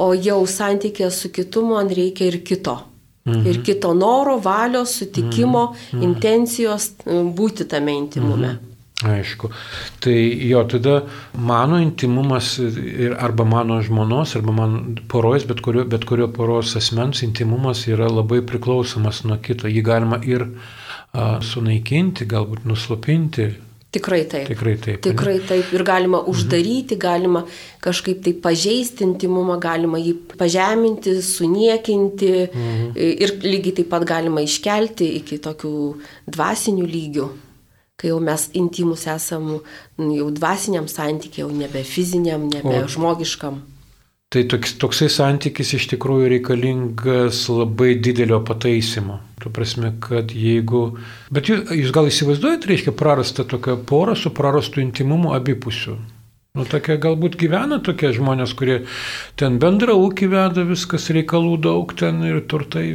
O 0.00 0.14
jau 0.16 0.40
santykė 0.48 1.12
su 1.12 1.28
kitu 1.28 1.64
man 1.68 1.92
reikia 1.92 2.30
ir 2.32 2.40
kito. 2.40 2.78
Mhm. 3.26 3.46
Ir 3.46 3.62
kito 3.66 3.94
noro, 3.94 4.38
valios, 4.38 4.94
sutikimo, 4.98 5.74
mhm. 5.92 6.02
intencijos 6.02 6.92
e, 7.04 7.20
būti 7.34 7.66
tame 7.68 7.92
intimume. 7.98 8.54
Mhm. 8.54 8.72
Aišku. 9.04 9.50
Tai 10.00 10.14
jo, 10.48 10.62
tada 10.64 11.02
mano 11.34 11.76
intimumas 11.76 12.54
ir 12.58 13.16
arba 13.20 13.44
mano 13.44 13.82
žmonos, 13.82 14.36
arba 14.36 14.52
mano 14.52 14.94
poros, 15.08 15.44
bet 15.44 15.60
kurio, 15.60 15.84
bet 15.84 16.06
kurio 16.08 16.30
poros 16.32 16.76
asmens 16.76 17.20
intimumas 17.22 17.84
yra 17.88 18.08
labai 18.08 18.40
priklausomas 18.40 19.20
nuo 19.24 19.36
kito. 19.36 19.68
Jį 19.68 19.82
galima 19.84 20.20
ir 20.24 20.46
a, 21.12 21.42
sunaikinti, 21.44 22.24
galbūt 22.24 22.64
nuslopinti, 22.64 23.50
Tikrai 23.96 24.22
taip. 24.28 24.48
Tikrai 24.50 24.74
taip. 24.82 25.00
Tikrai 25.04 25.36
taip. 25.48 25.72
Ir 25.74 25.84
galima 25.86 26.20
mhm. 26.20 26.30
uždaryti, 26.32 26.96
mhm. 26.96 27.02
galima 27.02 27.44
kažkaip 27.84 28.22
tai 28.24 28.34
pažeisti 28.42 29.06
intimumą, 29.06 29.58
galima 29.62 30.00
jį 30.02 30.14
pažeminti, 30.36 31.18
suniekinti 31.22 32.32
mhm. 32.46 32.92
ir 32.96 33.36
lygiai 33.44 33.80
taip 33.80 33.90
pat 33.92 34.06
galima 34.08 34.44
iškelti 34.44 35.12
iki 35.20 35.40
tokių 35.44 35.74
dvasinių 36.34 36.88
lygių, 36.90 37.28
kai 37.96 38.10
jau 38.10 38.18
mes 38.20 38.50
intimus 38.58 39.06
esam 39.10 39.56
jau 39.98 40.28
dvasiniam 40.34 40.90
santykiai, 40.90 41.46
jau 41.46 41.54
nebe 41.54 41.84
fiziniam, 41.86 42.48
nebe 42.50 42.82
o, 42.82 42.90
žmogiškam. 42.90 43.62
Tai 44.34 44.42
toks, 44.50 44.72
toksai 44.82 45.06
santykis 45.12 45.68
iš 45.76 45.84
tikrųjų 45.92 46.32
reikalingas 46.32 47.44
labai 47.46 47.92
didelio 48.02 48.40
pataisimo. 48.42 49.20
Tu 49.38 49.52
prasme, 49.54 49.92
kad 50.02 50.32
jeigu... 50.34 50.96
Bet 51.30 51.46
jūs, 51.46 51.70
jūs 51.70 51.92
gal 51.94 52.10
įsivaizduojate, 52.10 52.66
reiškia 52.72 52.94
prarasta 52.98 53.46
tokia 53.46 53.76
pora 53.78 54.16
su 54.18 54.32
prarastu 54.34 54.82
intimumu 54.82 55.30
abipusiu. 55.36 55.94
Nu, 56.58 56.64
tokia 56.66 56.96
galbūt 56.98 57.36
gyvena 57.38 57.78
tokie 57.84 58.10
žmonės, 58.16 58.56
kurie 58.58 58.80
ten 59.38 59.60
bendrą 59.62 59.94
ūkį 60.08 60.30
veda, 60.32 60.66
viskas 60.66 61.06
reikalų 61.14 61.60
daug 61.68 61.94
ten 61.94 62.18
ir 62.26 62.42
turtai. 62.50 62.88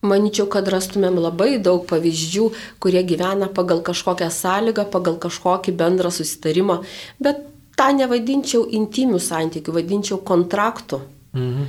Maničiau, 0.00 0.46
kad 0.48 0.64
rastumėm 0.72 1.18
labai 1.20 1.58
daug 1.60 1.82
pavyzdžių, 1.90 2.46
kurie 2.80 3.02
gyvena 3.04 3.50
pagal 3.52 3.82
kažkokią 3.84 4.30
sąlygą, 4.32 4.86
pagal 4.94 5.20
kažkokį 5.20 5.74
bendrą 5.76 6.08
susitarimą, 6.14 6.80
bet 7.20 7.49
tą 7.80 7.88
nevadinčiau 7.96 8.66
intimių 8.76 9.20
santykių, 9.24 9.78
vadinčiau 9.80 10.20
kontraktų. 10.26 11.00
Mhm. 11.32 11.66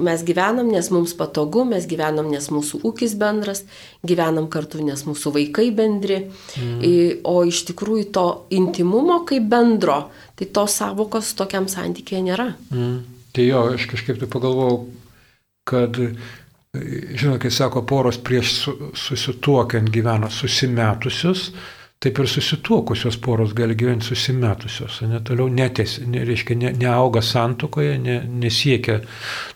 Mes 0.00 0.22
gyvenam, 0.24 0.70
nes 0.72 0.88
mums 0.90 1.12
patogu, 1.14 1.66
mes 1.68 1.84
gyvenam, 1.86 2.30
nes 2.32 2.46
mūsų 2.48 2.80
ūkis 2.88 3.12
bendras, 3.20 3.60
gyvenam 4.06 4.48
kartu, 4.50 4.80
nes 4.82 5.04
mūsų 5.04 5.34
vaikai 5.36 5.68
bendri. 5.76 6.22
Mhm. 6.56 7.20
O 7.28 7.44
iš 7.46 7.62
tikrųjų 7.70 8.08
to 8.16 8.26
intimumo 8.56 9.20
kaip 9.28 9.46
bendro, 9.52 10.02
tai 10.36 10.48
tos 10.48 10.78
savokos 10.80 11.34
tokiam 11.38 11.68
santykėje 11.68 12.22
nėra. 12.30 12.48
Mhm. 12.72 13.00
Tai 13.36 13.46
jo, 13.46 13.66
aš 13.76 13.86
kažkaip 13.92 14.18
tai 14.18 14.26
pagalvojau, 14.26 14.80
kad, 15.70 16.00
žinot, 16.74 17.38
kai 17.44 17.52
sako, 17.54 17.84
poros 17.86 18.18
prieš 18.18 18.56
susituokiant 18.98 19.92
gyvena 19.94 20.32
susimetusius, 20.34 21.52
taip 22.00 22.18
ir 22.18 22.28
susituokusios 22.32 23.18
poros 23.20 23.50
gali 23.52 23.74
gyventi 23.76 24.06
susimetusios, 24.08 25.02
ne 25.04 25.18
toliau 25.20 25.50
netės, 25.52 25.98
ne, 26.08 26.22
reiškia, 26.24 26.56
ne, 26.56 26.70
neauga 26.80 27.20
santokoje, 27.20 27.98
ne, 28.00 28.14
nesiekia 28.40 29.02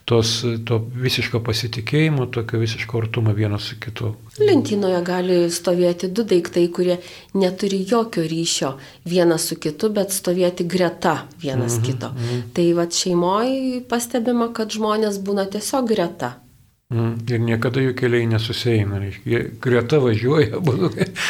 tos, 0.05 0.35
to 0.69 0.77
visiško 1.05 1.41
pasitikėjimo, 1.47 2.27
tokio 2.35 2.61
visiško 2.61 3.01
artumo 3.01 3.33
vienas 3.33 3.71
su 3.71 3.79
kitu. 3.81 4.13
Lentynoje 4.37 5.01
gali 5.07 5.39
stovėti 5.49 6.11
du 6.13 6.27
daiktai, 6.29 6.67
kurie 6.69 6.99
neturi 7.33 7.81
jokio 7.89 8.27
ryšio 8.29 8.75
vienas 9.09 9.49
su 9.49 9.57
kitu, 9.57 9.89
bet 9.97 10.13
stovėti 10.13 10.69
greta 10.69 11.17
vienas 11.41 11.79
-hmm, 11.79 11.85
kito. 11.85 12.13
-hmm. 12.13 12.41
Tai 12.53 12.73
vad 12.73 12.93
šeimoje 12.93 13.81
pastebima, 13.89 14.53
kad 14.53 14.69
žmonės 14.69 15.17
būna 15.17 15.49
tiesiog 15.49 15.87
greta. 15.89 16.44
Mm, 16.95 17.15
ir 17.27 17.41
niekada 17.43 17.81
jų 17.83 17.91
keliai 17.97 18.27
nesusieina, 18.29 19.01
jie 19.27 19.41
greta 19.61 19.97
važiuoja. 19.99 20.61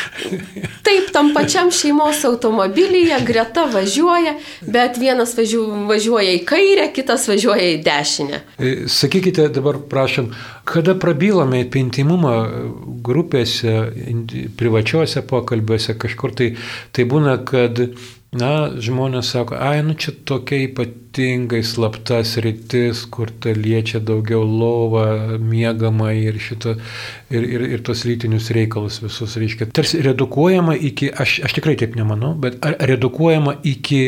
Taip, 0.86 1.07
tam 1.15 1.31
pačiam 1.34 1.72
šeimos 1.74 2.19
automobilyje 2.27 3.17
greta 3.25 3.63
važiuoja, 3.74 4.36
bet 4.62 5.00
vienas 5.01 5.34
važiuoja 5.38 6.36
į 6.36 6.43
kairę, 6.45 6.86
kitas 6.93 7.25
važiuoja 7.31 7.72
į 7.72 7.79
dešinę. 7.88 8.41
E, 8.60 8.74
sakykite 8.91 9.48
dabar, 9.55 9.79
prašom, 9.89 10.29
kada 10.69 10.93
prabylame 11.01 11.63
apie 11.65 11.81
intimumą 11.81 12.36
grupėse, 13.07 13.74
privačiuose 14.60 15.25
pokalbiuose, 15.25 15.98
kažkur 15.98 16.36
tai, 16.38 16.51
tai 16.93 17.10
būna, 17.10 17.39
kad 17.48 17.88
Na, 18.36 18.68
žmonės 18.84 19.30
sako, 19.32 19.56
ai, 19.63 19.80
nu 19.86 19.94
čia 19.96 20.12
tokia 20.27 20.65
ypatingai 20.65 21.62
slaptas 21.63 22.34
rytis, 22.44 23.06
kur 23.08 23.30
ta 23.32 23.54
liečia 23.56 24.01
daugiau 24.04 24.42
lovą, 24.44 25.38
mėgama 25.39 26.10
ir, 26.20 26.36
šito, 26.44 26.74
ir, 27.32 27.46
ir, 27.48 27.63
ir 27.77 27.86
tos 27.88 28.04
lytinius 28.04 28.50
reikalus 28.56 29.00
visus, 29.00 29.38
reiškia. 29.39 29.70
Tarsi 29.77 30.01
redukuojama 30.04 30.75
iki, 30.75 31.13
aš, 31.15 31.38
aš 31.48 31.56
tikrai 31.56 31.77
taip 31.80 31.96
nemanau, 31.96 32.34
bet 32.36 32.60
redukuojama 32.60 33.56
iki, 33.72 34.01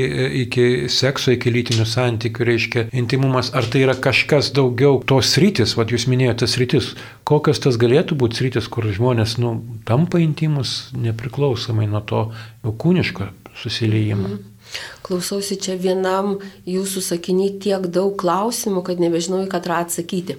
iki 0.44 0.68
sekso, 0.92 1.32
iki 1.38 1.54
lytinių 1.56 1.88
santykių, 1.88 2.50
reiškia 2.52 2.86
intimumas, 3.00 3.54
ar 3.56 3.72
tai 3.72 3.86
yra 3.88 3.96
kažkas 3.96 4.52
daugiau 4.58 5.00
tos 5.08 5.38
rytis, 5.40 5.78
vad 5.80 5.96
jūs 5.96 6.10
minėjote 6.12 6.44
tas 6.44 6.60
rytis, 6.60 6.94
kokios 7.24 7.64
tas 7.64 7.80
galėtų 7.80 8.20
būti 8.20 8.50
rytis, 8.50 8.68
kur 8.68 8.92
žmonės, 8.92 9.40
nu, 9.40 9.56
tampa 9.88 10.20
intimus 10.20 10.90
nepriklausomai 11.00 11.88
nuo 11.88 12.04
to 12.04 12.30
jau 12.36 12.76
kūniško 12.84 13.32
susiliejimą. 13.64 14.30
Mhm. 14.30 14.54
Klausausi 15.06 15.56
čia 15.62 15.78
vienam 15.80 16.38
jūsų 16.68 17.02
sakiniai 17.06 17.54
tiek 17.64 17.86
daug 17.94 18.18
klausimų, 18.20 18.84
kad 18.84 19.00
nebežinau, 19.00 19.40
į 19.46 19.50
ką 19.52 19.62
atsakyti. 19.78 20.36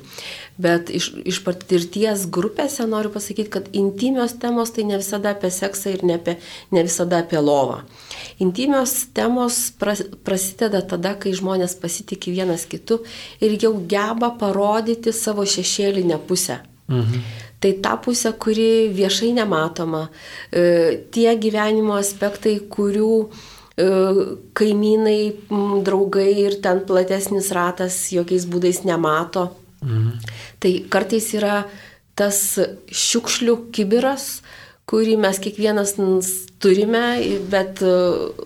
Bet 0.60 0.90
iš, 0.92 1.12
iš 1.25 1.40
patirties 1.46 2.26
grupėse 2.34 2.84
noriu 2.90 3.12
pasakyti, 3.14 3.48
kad 3.54 3.70
intimios 3.72 4.34
temos 4.42 4.75
tai 4.75 4.84
ne 4.84 4.98
visada 5.00 5.32
apie 5.32 5.50
seksą 5.54 5.94
ir 5.94 6.04
ne, 6.04 6.18
apie, 6.20 6.37
ne 6.75 6.84
visada 6.84 7.22
apie 7.22 7.40
lovą. 7.40 7.80
Intimios 8.42 9.06
temos 9.16 9.70
pras, 9.78 10.04
prasideda 10.26 10.82
tada, 10.82 11.14
kai 11.16 11.32
žmonės 11.32 11.78
pasitikė 11.80 12.34
vienas 12.37 12.66
kitu 12.68 13.00
ir 13.40 13.56
jau 13.62 13.72
geba 13.88 14.34
parodyti 14.40 15.14
savo 15.16 15.46
šešėlinę 15.48 16.20
pusę. 16.28 16.60
Mhm. 16.88 17.22
Tai 17.58 17.72
ta 17.82 17.96
pusė, 17.98 18.32
kuri 18.38 18.88
viešai 18.94 19.32
nematoma, 19.34 20.08
e, 20.52 21.06
tie 21.10 21.32
gyvenimo 21.36 21.96
aspektai, 21.98 22.60
kurių 22.70 23.14
E, 23.78 23.86
kaimynai, 24.58 25.20
draugai 25.86 26.32
ir 26.42 26.56
ten 26.64 26.80
platesnis 26.86 27.52
ratas 27.54 27.94
jokiais 28.10 28.48
būdais 28.50 28.82
nemato. 28.88 29.52
Mhm. 29.84 30.16
Tai 30.58 30.72
kartais 30.90 31.28
yra 31.38 31.60
tas 32.18 32.58
šiukšlių 32.90 33.54
kibiras, 33.70 34.40
kurį 34.88 35.18
mes 35.21 35.38
kiekvienas 35.42 35.95
turime, 36.62 37.02
bet 37.52 37.83
e, 37.85 37.92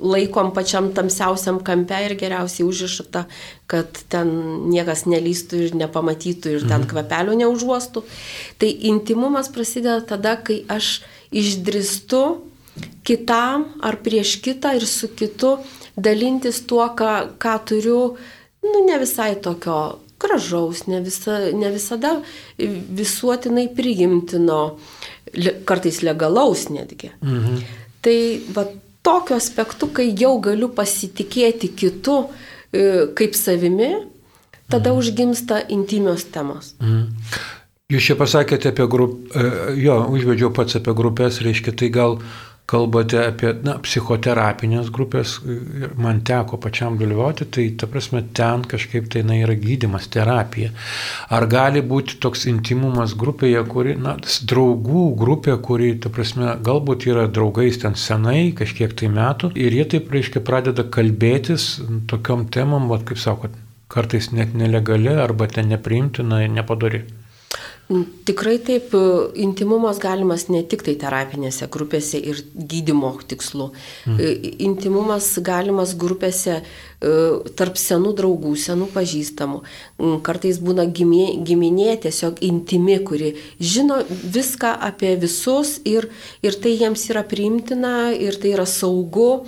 laikom 0.03 0.51
pačiam 0.57 0.91
tamsiausiam 0.97 1.61
kampe 1.65 2.01
ir 2.07 2.17
geriausiai 2.19 2.67
užrišta, 2.67 3.25
kad 3.71 4.03
ten 4.13 4.33
niekas 4.73 5.07
nelystų 5.09 5.63
ir 5.67 5.77
nepamatytų 5.85 6.57
ir 6.57 6.67
ten 6.67 6.83
mhm. 6.83 6.89
kvepelių 6.91 7.39
neužuostų. 7.45 8.05
Tai 8.59 8.71
intimumas 8.93 9.53
prasideda 9.55 10.01
tada, 10.15 10.37
kai 10.37 10.63
aš 10.73 10.99
išdristu 11.33 12.23
kitam 13.07 13.69
ar 13.85 14.01
prieš 14.05 14.37
kitą 14.45 14.75
ir 14.79 14.87
su 14.89 15.13
kitu 15.15 15.57
dalintis 15.97 16.63
tuo, 16.69 16.87
ką, 16.97 17.37
ką 17.41 17.57
turiu, 17.69 18.01
nu, 18.65 18.79
ne 18.87 18.99
visai 19.01 19.35
tokio 19.41 19.79
gražaus, 20.23 20.87
ne, 20.87 21.01
visa, 21.03 21.39
ne 21.53 21.71
visada 21.75 22.15
visuotinai 22.59 23.67
priimtino, 23.77 24.61
kartais 25.69 26.03
legalaus 26.03 26.69
netgi. 26.73 27.13
Mhm. 27.23 27.63
Tai 28.03 28.19
va 28.55 28.67
tokiu 29.03 29.37
aspektu, 29.37 29.89
kai 29.95 30.11
jau 30.19 30.37
galiu 30.43 30.69
pasitikėti 30.75 31.73
kitu 31.79 32.19
e, 32.73 33.09
kaip 33.19 33.35
savimi, 33.39 33.93
tada 34.69 34.93
mhm. 34.93 34.99
užgimsta 34.99 35.63
intimios 35.69 36.25
temos. 36.31 36.75
Mhm. 36.81 37.11
Jūs 37.93 38.07
čia 38.09 38.15
pasakėte 38.17 38.71
apie 38.73 38.87
grupę, 38.89 39.43
jo, 39.77 39.99
užvedžiau 40.17 40.49
pats 40.57 40.79
apie 40.79 40.95
grupės, 40.97 41.43
reiškia, 41.45 41.75
tai 41.77 41.91
gal 41.93 42.15
kalbate 42.73 43.19
apie 43.27 43.53
na, 43.67 43.77
psichoterapinės 43.85 44.89
grupės, 44.95 45.37
man 46.01 46.23
teko 46.27 46.59
pačiam 46.63 46.97
dalyvauti, 47.01 47.47
tai 47.53 47.67
ta 47.79 47.89
prasme 47.91 48.23
ten 48.37 48.65
kažkaip 48.69 49.11
tai 49.13 49.25
na, 49.29 49.37
yra 49.45 49.57
gydimas, 49.61 50.09
terapija. 50.13 50.73
Ar 51.33 51.47
gali 51.53 51.83
būti 51.85 52.17
toks 52.23 52.47
intimumas 52.51 53.17
grupėje, 53.19 53.65
kuri, 53.73 53.97
na, 54.01 54.17
draugų 54.49 55.05
grupė, 55.21 55.59
kuri, 55.67 55.93
ta 56.03 56.13
prasme, 56.15 56.55
galbūt 56.65 57.09
yra 57.11 57.27
draugais 57.29 57.81
ten 57.83 57.99
senai, 57.99 58.53
kažkiek 58.57 58.97
tai 58.97 59.13
metų, 59.13 59.53
ir 59.61 59.77
jie 59.77 59.89
taip, 59.97 60.09
reiškia, 60.15 60.45
pradeda 60.47 60.87
kalbėtis 60.97 61.75
tokiom 62.11 62.49
temom, 62.55 62.89
va, 62.93 63.03
kaip 63.05 63.21
sakot, 63.21 63.59
kartais 63.93 64.31
net 64.33 64.57
nelegali 64.57 65.13
arba 65.13 65.51
ten 65.53 65.69
nepriimtina 65.75 66.47
nepadori. 66.49 67.05
Tikrai 68.25 68.57
taip, 68.63 68.95
intimumas 69.35 69.99
galimas 70.03 70.47
ne 70.53 70.63
tik 70.69 70.85
tai 70.87 70.95
terapinėse 71.01 71.69
grupėse 71.73 72.21
ir 72.21 72.41
gydimo 72.55 73.13
tikslu. 73.29 73.71
Mm. 74.07 74.21
Intimumas 74.69 75.33
galimas 75.45 75.95
grupėse 75.99 76.61
e, 76.61 76.65
tarp 77.59 77.79
senų 77.81 78.13
draugų, 78.19 78.55
senų 78.63 78.87
pažįstamų. 78.95 79.63
Mm, 79.99 80.19
kartais 80.27 80.61
būna 80.63 80.87
giminė, 80.87 81.43
giminė 81.47 81.97
tiesiog 82.05 82.43
intimi, 82.47 82.99
kuri 83.03 83.33
žino 83.59 84.01
viską 84.09 84.75
apie 84.89 85.17
visus 85.19 85.81
ir, 85.89 86.09
ir 86.47 86.59
tai 86.63 86.77
jiems 86.77 87.09
yra 87.11 87.25
priimtina 87.27 88.13
ir 88.15 88.39
tai 88.39 88.55
yra 88.55 88.69
saugu 88.71 89.43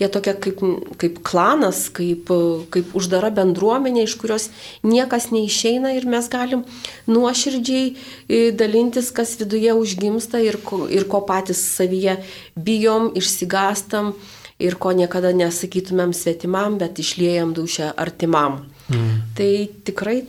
jie 0.00 0.08
tokia 0.08 0.34
kaip, 0.40 0.62
kaip 1.00 1.20
klanas, 1.26 1.84
kaip, 1.92 2.30
kaip 2.72 2.94
uždara 2.96 3.30
bendruomenė, 3.36 4.06
iš 4.06 4.16
kurios 4.20 4.48
niekas 4.86 5.28
neišeina 5.34 5.92
ir 5.98 6.08
mes 6.08 6.28
galim 6.32 6.64
nuoširdžiai 7.10 7.90
e, 7.90 8.40
dalintis, 8.56 9.12
kas 9.12 9.36
viduje 9.40 9.74
užgimsta 9.76 10.40
ir 10.40 10.60
ko, 10.64 10.86
ir 10.88 11.04
ko 11.10 11.20
patys 11.28 11.60
savyje 11.76 12.16
bijom, 12.56 13.12
išsigastam 13.20 14.14
ir 14.60 14.76
ko 14.80 14.92
niekada 14.96 15.32
nesakytumėm 15.36 16.14
svetimam, 16.16 16.78
bet 16.80 17.00
išliejam 17.02 17.54
dušę 17.56 17.92
artimam. 17.96 18.64
Mm. 18.90 19.16
Tai 19.36 19.50
tikrai 19.86 20.20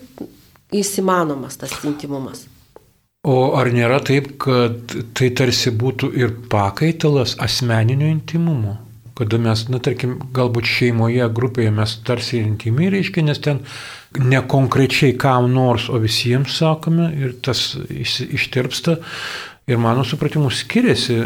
įsimanomas 0.71 1.59
tas 1.61 1.75
intimumas. 1.87 2.45
O 3.27 3.53
ar 3.57 3.69
nėra 3.69 3.99
taip, 4.01 4.33
kad 4.41 4.95
tai 5.17 5.29
tarsi 5.37 5.69
būtų 5.69 6.13
ir 6.17 6.33
pakaitalas 6.49 7.35
asmeninio 7.43 8.09
intimumo? 8.09 8.79
kada 9.21 9.37
mes, 9.37 9.65
na 9.69 9.77
tarkim, 9.83 10.15
galbūt 10.33 10.65
šeimoje, 10.65 11.27
grupėje 11.35 11.71
mes 11.75 11.93
tarsi 12.07 12.39
intimiai 12.41 12.89
reiškia, 12.95 13.23
nes 13.27 13.41
ten 13.43 13.59
ne 14.17 14.39
konkrečiai 14.49 15.13
kam 15.19 15.51
nors, 15.53 15.89
o 15.93 15.99
visiems 16.01 16.55
sakome 16.57 17.11
ir 17.19 17.35
tas 17.45 17.75
ištirpsta. 17.77 18.97
Ir 19.69 19.77
mano 19.77 20.03
supratimu 20.07 20.49
skiriasi 20.49 21.19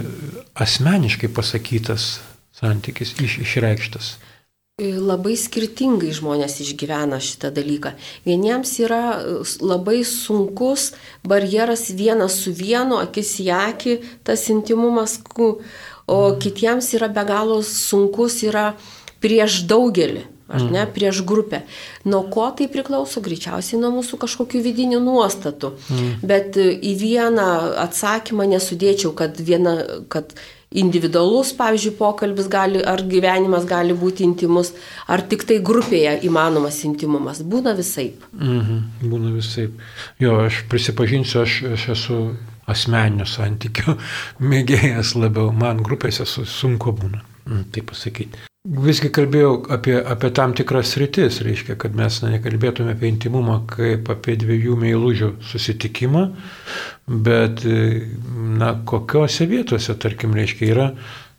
asmeniškai 0.60 1.30
pasakytas 1.34 2.10
santykis, 2.56 3.16
iš, 3.22 3.40
išreikštas. 3.44 4.16
Labai 4.82 5.38
skirtingai 5.40 6.10
žmonės 6.12 6.58
išgyvena 6.60 7.22
šitą 7.24 7.48
dalyką. 7.56 7.94
Vieniems 8.28 8.74
yra 8.84 9.22
labai 9.64 10.02
sunkus 10.04 10.90
barjeras 11.24 11.88
vienas 11.96 12.36
su 12.44 12.52
vienu, 12.52 12.98
akis 13.00 13.38
į 13.40 13.48
akį, 13.56 13.96
tas 14.28 14.44
intimumas, 14.52 15.22
o 16.12 16.20
kitiems 16.44 16.92
yra 17.00 17.08
be 17.08 17.24
galo 17.24 17.62
sunkus 17.64 18.42
yra 18.44 18.74
prieš 19.24 19.64
daugelį. 19.70 20.26
Aš 20.46 20.62
ne, 20.68 20.84
mm. 20.84 20.92
prieš 20.94 21.24
grupę. 21.26 21.64
Nuo 22.06 22.28
ko 22.30 22.52
tai 22.54 22.68
priklauso? 22.70 23.24
Greičiausiai 23.24 23.80
nuo 23.82 23.90
mūsų 23.96 24.20
kažkokių 24.22 24.60
vidinių 24.62 25.00
nuostatų. 25.02 25.72
Mm. 25.90 26.12
Bet 26.22 26.60
e, 26.62 26.68
į 26.86 26.92
vieną 27.00 27.48
atsakymą 27.82 28.46
nesudėčiau, 28.52 29.16
kad, 29.18 29.40
viena, 29.42 29.74
kad 30.06 30.36
individualus, 30.82 31.54
pavyzdžiui, 31.58 31.96
pokalbis 32.00 32.50
gali, 32.52 32.82
ar 32.84 33.04
gyvenimas 33.12 33.68
gali 33.70 33.96
būti 33.98 34.26
intimus, 34.28 34.74
ar 35.08 35.24
tik 35.30 35.46
tai 35.50 35.60
grupėje 35.64 36.18
įmanomas 36.28 36.82
intimumas. 36.88 37.44
Būna 37.44 37.76
visai. 37.78 38.12
Mhm, 38.34 38.82
būna 39.12 39.36
visai. 39.36 39.70
Jo, 40.22 40.40
aš 40.48 40.64
prisipažinsiu, 40.72 41.44
aš, 41.46 41.62
aš 41.76 41.88
esu 41.96 42.20
asmeninių 42.72 43.30
santykių 43.30 43.96
mėgėjas 44.52 45.16
labiau, 45.20 45.54
man 45.54 45.84
grupėse 45.86 46.26
sunku 46.26 46.96
būna, 46.98 47.24
mm, 47.46 47.70
taip 47.76 47.92
pasakyti. 47.94 48.46
Visgi 48.66 49.12
kalbėjau 49.14 49.52
apie, 49.76 49.94
apie 50.02 50.32
tam 50.34 50.56
tikras 50.58 50.96
rytis, 50.98 51.38
reiškia, 51.46 51.76
kad 51.78 51.94
mes 51.98 52.16
na, 52.24 52.32
nekalbėtume 52.34 52.96
apie 52.96 53.12
intimumą 53.12 53.60
kaip 53.70 54.10
apie 54.10 54.34
dviejų 54.42 54.74
meilužių 54.82 55.30
susitikimą, 55.46 56.24
bet 57.28 57.62
na, 57.66 58.72
kokiuose 58.90 59.46
vietose, 59.52 59.94
tarkim, 60.02 60.34
reiškia, 60.34 60.72
yra, 60.74 60.88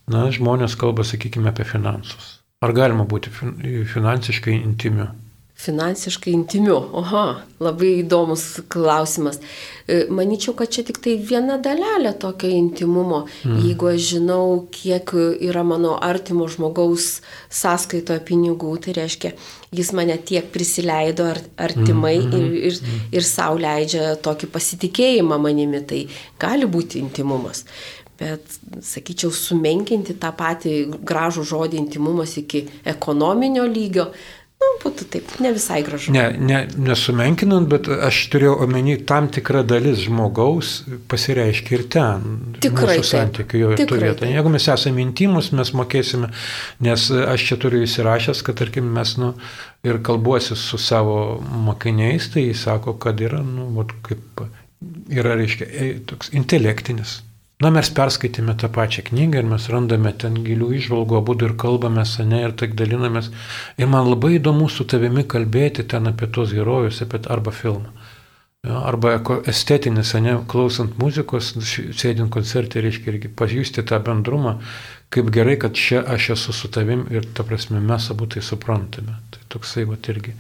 na, 0.07 0.29
žmonės 0.31 0.79
kalba, 0.79 1.03
sakykime, 1.09 1.51
apie 1.51 1.67
finansus. 1.67 2.37
Ar 2.63 2.71
galima 2.77 3.09
būti 3.11 3.35
finansiškai 3.35 4.55
intimiu? 4.61 5.11
Finansiškai 5.57 6.35
intimiu. 6.37 6.77
Oho, 7.01 7.23
labai 7.65 7.95
įdomus 8.03 8.45
klausimas. 8.69 9.39
E, 9.89 10.03
Maničiau, 10.13 10.53
kad 10.59 10.69
čia 10.73 10.85
tik 10.85 11.01
tai 11.01 11.15
viena 11.17 11.57
dalelė 11.63 12.13
tokio 12.21 12.51
intimumo. 12.53 13.23
Mm. 13.47 13.63
Jeigu 13.65 13.89
aš 13.95 14.11
žinau, 14.11 14.45
kiek 14.75 15.15
yra 15.17 15.65
mano 15.65 15.97
artimo 15.97 16.49
žmogaus 16.53 17.23
sąskaitoje 17.49 18.21
pinigų, 18.29 18.77
tai 18.85 18.99
reiškia, 19.01 19.33
jis 19.73 19.93
mane 19.97 20.19
tiek 20.29 20.53
prisileido 20.53 21.31
artimai 21.33 22.19
mm. 22.21 22.37
ir, 22.37 22.57
ir, 22.71 22.81
mm. 22.85 23.11
ir 23.17 23.29
savo 23.33 23.61
leidžia 23.65 24.13
tokį 24.21 24.53
pasitikėjimą 24.53 25.41
manimi, 25.41 25.81
tai 25.89 26.05
gali 26.43 26.69
būti 26.69 27.01
intimumas. 27.01 27.65
Bet, 28.17 28.45
sakyčiau, 28.85 29.29
sumenkinti 29.33 30.15
tą 30.21 30.31
patį 30.37 30.79
gražų 31.05 31.43
žodį 31.49 31.81
intimumas 31.81 32.33
iki 32.41 32.63
ekonominio 32.89 33.67
lygio, 33.69 34.07
Nu, 34.67 34.73
būtų 34.83 35.07
taip, 35.13 35.31
ne 35.43 35.53
visai 35.55 35.79
gražu. 35.87 36.13
Ne, 36.15 36.25
ne, 36.43 36.61
nesumenkinant, 36.89 37.69
bet 37.71 37.89
aš 38.09 38.19
turėjau 38.33 38.57
omeny, 38.65 38.97
tam 39.09 39.29
tikra 39.33 39.63
dalis 39.67 40.01
žmogaus 40.07 40.73
pasireiškia 41.11 41.77
ir 41.77 41.85
ten. 41.93 42.25
Tikrai. 42.65 42.97
Mūsų 42.99 43.09
santykių 43.11 43.61
jau 43.63 43.71
ir 43.75 43.85
turėtų. 43.93 44.31
Jeigu 44.33 44.53
mes 44.57 44.69
esame 44.75 45.05
intimus, 45.05 45.53
mes 45.57 45.73
mokėsime, 45.77 46.33
nes 46.87 47.07
aš 47.23 47.47
čia 47.51 47.61
turiu 47.63 47.85
įsirašęs, 47.87 48.43
kad, 48.47 48.59
tarkim, 48.63 48.89
mes, 48.97 49.15
nu, 49.23 49.35
ir 49.87 50.01
kalbuosi 50.07 50.59
su 50.59 50.81
savo 50.83 51.39
mokiniais, 51.69 52.33
tai 52.35 52.49
jis 52.49 52.67
sako, 52.67 52.97
kad 53.03 53.23
yra, 53.23 53.45
nu, 53.47 53.71
vat, 53.79 53.95
kaip, 54.09 54.45
yra, 55.13 55.39
reiškia, 55.39 55.71
toks 56.11 56.35
intelektinis 56.37 57.21
Na, 57.65 57.71
mes 57.73 57.89
perskaitėme 57.97 58.53
tą 58.61 58.69
pačią 58.69 59.07
knygą 59.07 59.41
ir 59.41 59.47
mes 59.49 59.67
randame 59.73 60.11
ten 60.23 60.35
gilių 60.45 60.75
išvalgų, 60.77 61.17
abu 61.23 61.37
ir 61.41 61.55
kalbame 61.63 62.05
sene 62.05 62.43
ir 62.45 62.53
taip 62.53 62.75
dalinamės. 62.77 63.31
Ir 63.81 63.89
man 63.89 64.11
labai 64.11 64.35
įdomu 64.37 64.69
su 64.69 64.85
tavimi 64.85 65.25
kalbėti 65.25 65.87
ten 65.89 66.11
apie 66.11 66.29
tos 66.29 66.53
herojus, 66.53 67.01
apie 67.07 67.23
arba 67.33 67.55
filmą. 67.57 67.95
Arba 68.67 69.15
estetinis, 69.49 70.13
ne, 70.21 70.37
klausant 70.53 70.99
muzikos, 71.01 71.53
sėdint 71.97 72.29
koncertį, 72.35 72.83
reiškia 72.85 73.13
irgi 73.15 73.33
pajusti 73.41 73.85
tą 73.89 74.03
bendrumą, 74.05 74.57
kaip 75.15 75.31
gerai, 75.33 75.55
kad 75.63 75.79
čia 75.79 76.03
aš 76.03 76.33
esu 76.37 76.53
su 76.53 76.69
tavim 76.75 77.07
ir, 77.15 77.25
ta 77.33 77.47
prasme, 77.47 77.81
mes 77.81 78.11
abu 78.13 78.27
tai 78.29 78.43
suprantame. 78.45 79.17
Tai 79.33 79.47
toksai 79.55 79.87
va 79.89 79.97
irgi. 80.13 80.35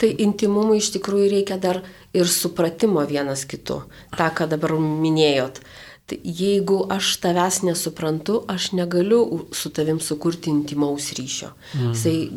Tai 0.00 0.08
intimumui 0.24 0.78
iš 0.80 0.94
tikrųjų 0.96 1.32
reikia 1.32 1.56
dar 1.60 1.82
ir 2.16 2.30
supratimo 2.30 3.04
vienas 3.08 3.44
kitu. 3.48 3.82
Ta, 4.16 4.30
ką 4.30 4.48
dabar 4.48 4.76
minėjot. 4.80 5.60
Tai 6.06 6.18
jeigu 6.22 6.86
aš 6.90 7.16
tavęs 7.18 7.64
nesuprantu, 7.66 8.44
aš 8.46 8.68
negaliu 8.78 9.46
su 9.52 9.70
tavim 9.74 9.98
sukurti 10.00 10.50
intimaus 10.50 11.10
ryšio. 11.18 11.48
Mhm. 11.74 11.88
Jisai, 11.94 12.30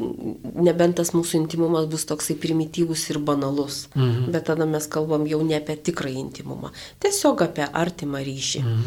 nebent 0.65 0.97
tas 0.97 1.13
mūsų 1.13 1.37
intimumas 1.43 1.85
bus 1.91 2.07
toksai 2.09 2.33
primityvus 2.41 3.09
ir 3.13 3.19
banalus. 3.19 3.83
Mhm. 3.93 4.31
Bet 4.33 4.47
tada 4.49 4.65
mes 4.65 4.87
kalbam 4.89 5.27
jau 5.29 5.43
ne 5.45 5.59
apie 5.61 5.77
tikrą 5.77 6.09
intimumą. 6.09 6.73
Tiesiog 6.99 7.45
apie 7.45 7.69
artimą 7.83 8.23
ryšį. 8.25 8.63
Mhm. 8.63 8.81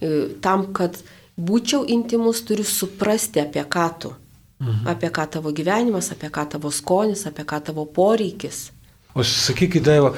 E, 0.00 0.10
tam, 0.40 0.66
kad 0.74 0.98
būčiau 1.38 1.86
intimus, 1.86 2.42
turiu 2.42 2.64
suprasti, 2.64 3.40
apie 3.40 3.62
ką 3.62 3.88
tu. 3.98 4.14
Mhm. 4.58 4.86
Apie 4.88 5.10
ką 5.10 5.30
tavo 5.30 5.52
gyvenimas, 5.52 6.10
apie 6.10 6.30
ką 6.30 6.48
tavo 6.50 6.70
skonis, 6.70 7.26
apie 7.26 7.44
ką 7.44 7.62
tavo 7.70 7.86
poreikis. 7.86 8.70
O 9.14 9.22
sakykit, 9.22 9.82
Daiva, 9.86 10.10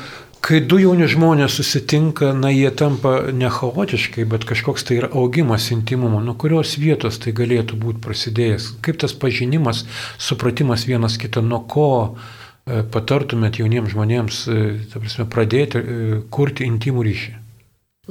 kai 0.47 0.61
du 0.63 0.79
jauni 0.79 1.09
žmonės 1.11 1.57
susitinka, 1.59 2.31
na 2.37 2.53
jie 2.55 2.69
tampa 2.79 3.33
ne 3.35 3.49
chaotiškai, 3.51 4.27
bet 4.31 4.47
kažkoks 4.47 4.87
tai 4.87 5.01
yra 5.01 5.11
augimas 5.19 5.73
intimumo, 5.75 6.21
nuo 6.23 6.37
kurios 6.39 6.77
vietos 6.79 7.19
tai 7.23 7.35
galėtų 7.37 7.79
būti 7.83 8.03
prasidėjęs. 8.05 8.69
Kaip 8.85 9.01
tas 9.03 9.17
pažinimas, 9.17 9.85
supratimas 10.23 10.87
vienas 10.87 11.19
kito, 11.19 11.43
nuo 11.43 11.65
ko 11.67 11.89
e, 12.07 12.85
patartumėt 12.95 13.59
jauniems 13.59 13.91
žmonėms, 13.97 14.45
e, 14.47 14.63
prasme, 14.95 15.27
pradėti 15.33 15.83
e, 15.83 16.23
kurti 16.31 16.69
intimų 16.71 17.07
ryšį? 17.09 17.35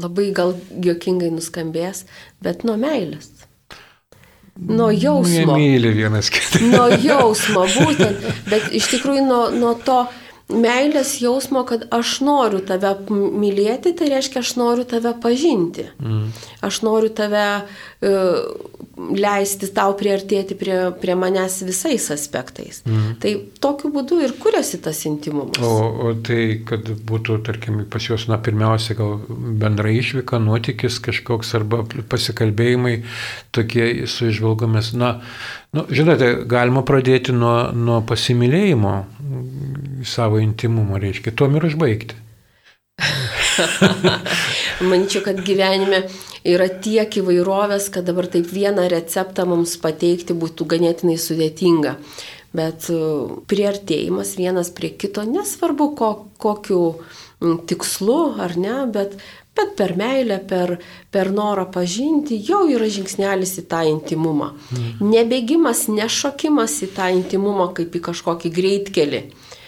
Labai 0.03 0.27
gal 0.35 0.57
jokingai 0.83 1.31
nuskambės, 1.31 2.03
bet 2.43 2.67
nuo 2.67 2.75
meilės. 2.75 3.31
Nuo 4.55 4.89
jausmo. 4.91 5.55
Myli 5.55 5.89
vienas 5.95 6.29
kitą. 6.31 6.61
Nuo 6.71 6.87
jausmo, 6.99 7.63
būtent. 7.67 8.27
Bet 8.47 8.69
iš 8.75 8.87
tikrųjų 8.93 9.23
nuo, 9.27 9.41
nuo 9.55 9.73
to, 9.87 10.01
meilės 10.45 11.15
jausmo, 11.23 11.63
kad 11.65 11.87
aš 11.93 12.19
noriu 12.25 12.59
tave 12.65 12.91
mylėti, 13.09 13.95
tai 13.97 14.11
reiškia, 14.13 14.43
aš 14.45 14.53
noriu 14.59 14.85
tave 14.85 15.15
pažinti. 15.21 15.87
Mm. 15.97 16.27
Aš 16.65 16.83
noriu 16.85 17.09
tave 17.17 17.45
uh, 17.65 18.75
leisti 18.95 19.71
tau 19.73 19.95
priartėti 19.97 20.57
prie, 20.59 20.77
prie 21.01 21.15
manęs 21.17 21.57
visais 21.65 22.05
aspektais. 22.13 22.83
Mm. 22.85 23.15
Tai 23.23 23.33
tokiu 23.63 23.89
būdu 23.95 24.19
ir 24.21 24.35
kuriasi 24.41 24.79
tas 24.85 25.01
intimumas. 25.09 25.57
O, 25.65 25.89
o 26.05 26.13
tai, 26.13 26.61
kad 26.67 26.93
būtų, 26.93 27.39
tarkim, 27.47 27.81
pas 27.89 28.05
juos, 28.05 28.27
na, 28.29 28.37
pirmiausia, 28.37 28.93
gal 28.99 29.17
bendra 29.27 29.89
išvyka, 29.97 30.39
nuotykis 30.45 31.01
kažkoks 31.09 31.55
arba 31.57 31.81
pasikalbėjimai 32.11 32.99
tokie 33.55 34.05
su 34.05 34.29
išvalgomis. 34.29 34.93
Na, 34.93 35.15
nu, 35.73 35.89
žinote, 35.89 36.31
galima 36.45 36.85
pradėti 36.85 37.33
nuo, 37.33 37.57
nuo 37.73 38.03
pasimylėjimo 38.05 38.95
savo 40.09 40.39
intimumo, 40.41 40.99
reiškia, 41.01 41.33
tuom 41.35 41.57
ir 41.59 41.67
užbaigti. 41.71 42.21
Manyčiau, 44.89 45.23
kad 45.25 45.39
gyvenime 45.45 46.03
yra 46.47 46.67
tiek 46.69 47.17
įvairovės, 47.21 47.89
kad 47.93 48.07
dabar 48.07 48.27
taip 48.31 48.47
vieną 48.51 48.87
receptą 48.91 49.45
mums 49.49 49.75
pateikti 49.81 50.35
būtų 50.37 50.67
ganėtinai 50.75 51.17
sudėtinga. 51.19 51.95
Bet 52.55 52.89
e, 52.91 52.99
priartėjimas 53.51 54.35
vienas 54.39 54.71
prie 54.75 54.93
kito, 54.95 55.25
nesvarbu 55.27 55.89
ko, 55.99 56.11
kokiu 56.39 56.83
tikslu 57.67 58.19
ar 58.41 58.55
ne, 58.59 58.75
bet, 58.91 59.17
bet 59.57 59.73
per 59.75 59.95
meilę, 59.99 60.39
per, 60.47 60.77
per 61.11 61.31
norą 61.35 61.65
pažinti 61.71 62.39
jau 62.47 62.63
yra 62.71 62.87
žingsnelis 62.91 63.57
į 63.59 63.65
tą 63.71 63.81
intimumą. 63.89 64.53
Mm. 64.71 65.09
Nebėgimas, 65.11 65.87
nešokimas 65.91 66.77
į 66.87 66.93
tą 66.95 67.09
intimumą 67.17 67.71
kaip 67.75 67.95
į 67.95 68.05
kažkokį 68.07 68.53
greitkelį. 68.55 69.25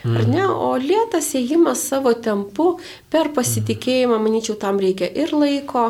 Ar 0.08 0.28
ne? 0.30 0.46
O 0.48 0.76
lėtas 0.80 1.34
ėjimas 1.38 1.82
savo 1.90 2.14
tempu 2.14 2.76
per 3.12 3.32
pasitikėjimą, 3.36 4.20
manyčiau, 4.24 4.56
tam 4.60 4.80
reikia 4.82 5.10
ir 5.10 5.34
laiko, 5.36 5.90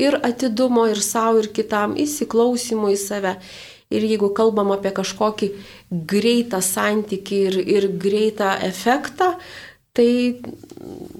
ir 0.00 0.16
atidumo, 0.24 0.86
ir 0.90 1.02
savo, 1.04 1.42
ir 1.42 1.50
kitam, 1.56 1.96
įsiklausimo 2.00 2.92
į 2.92 2.98
save. 3.00 3.36
Ir 3.90 4.06
jeigu 4.06 4.30
kalbam 4.34 4.70
apie 4.70 4.92
kažkokį 4.94 5.48
greitą 5.90 6.60
santyki 6.62 7.40
ir, 7.48 7.56
ir 7.58 7.88
greitą 7.98 8.52
efektą, 8.62 9.32
tai 9.92 10.38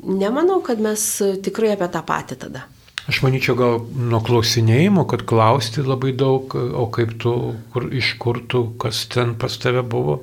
nemanau, 0.07 0.61
kad 0.62 0.79
mes 0.79 1.03
tikrai 1.42 1.74
apie 1.74 1.90
tą 1.90 2.05
patį 2.07 2.38
tada. 2.46 2.68
Aš 3.11 3.25
manyčiau 3.25 3.57
gal 3.59 3.81
nuo 3.99 4.20
klausinėjimo, 4.23 5.03
kad 5.11 5.25
klausti 5.27 5.83
labai 5.83 6.12
daug, 6.14 6.53
o 6.55 6.85
kaip 6.94 7.16
tu, 7.18 7.33
kur, 7.75 7.88
iš 7.90 8.12
kur 8.23 8.38
tu, 8.46 8.68
kas 8.79 9.01
ten 9.11 9.33
pas 9.40 9.57
tave 9.59 9.83
buvo. 9.83 10.20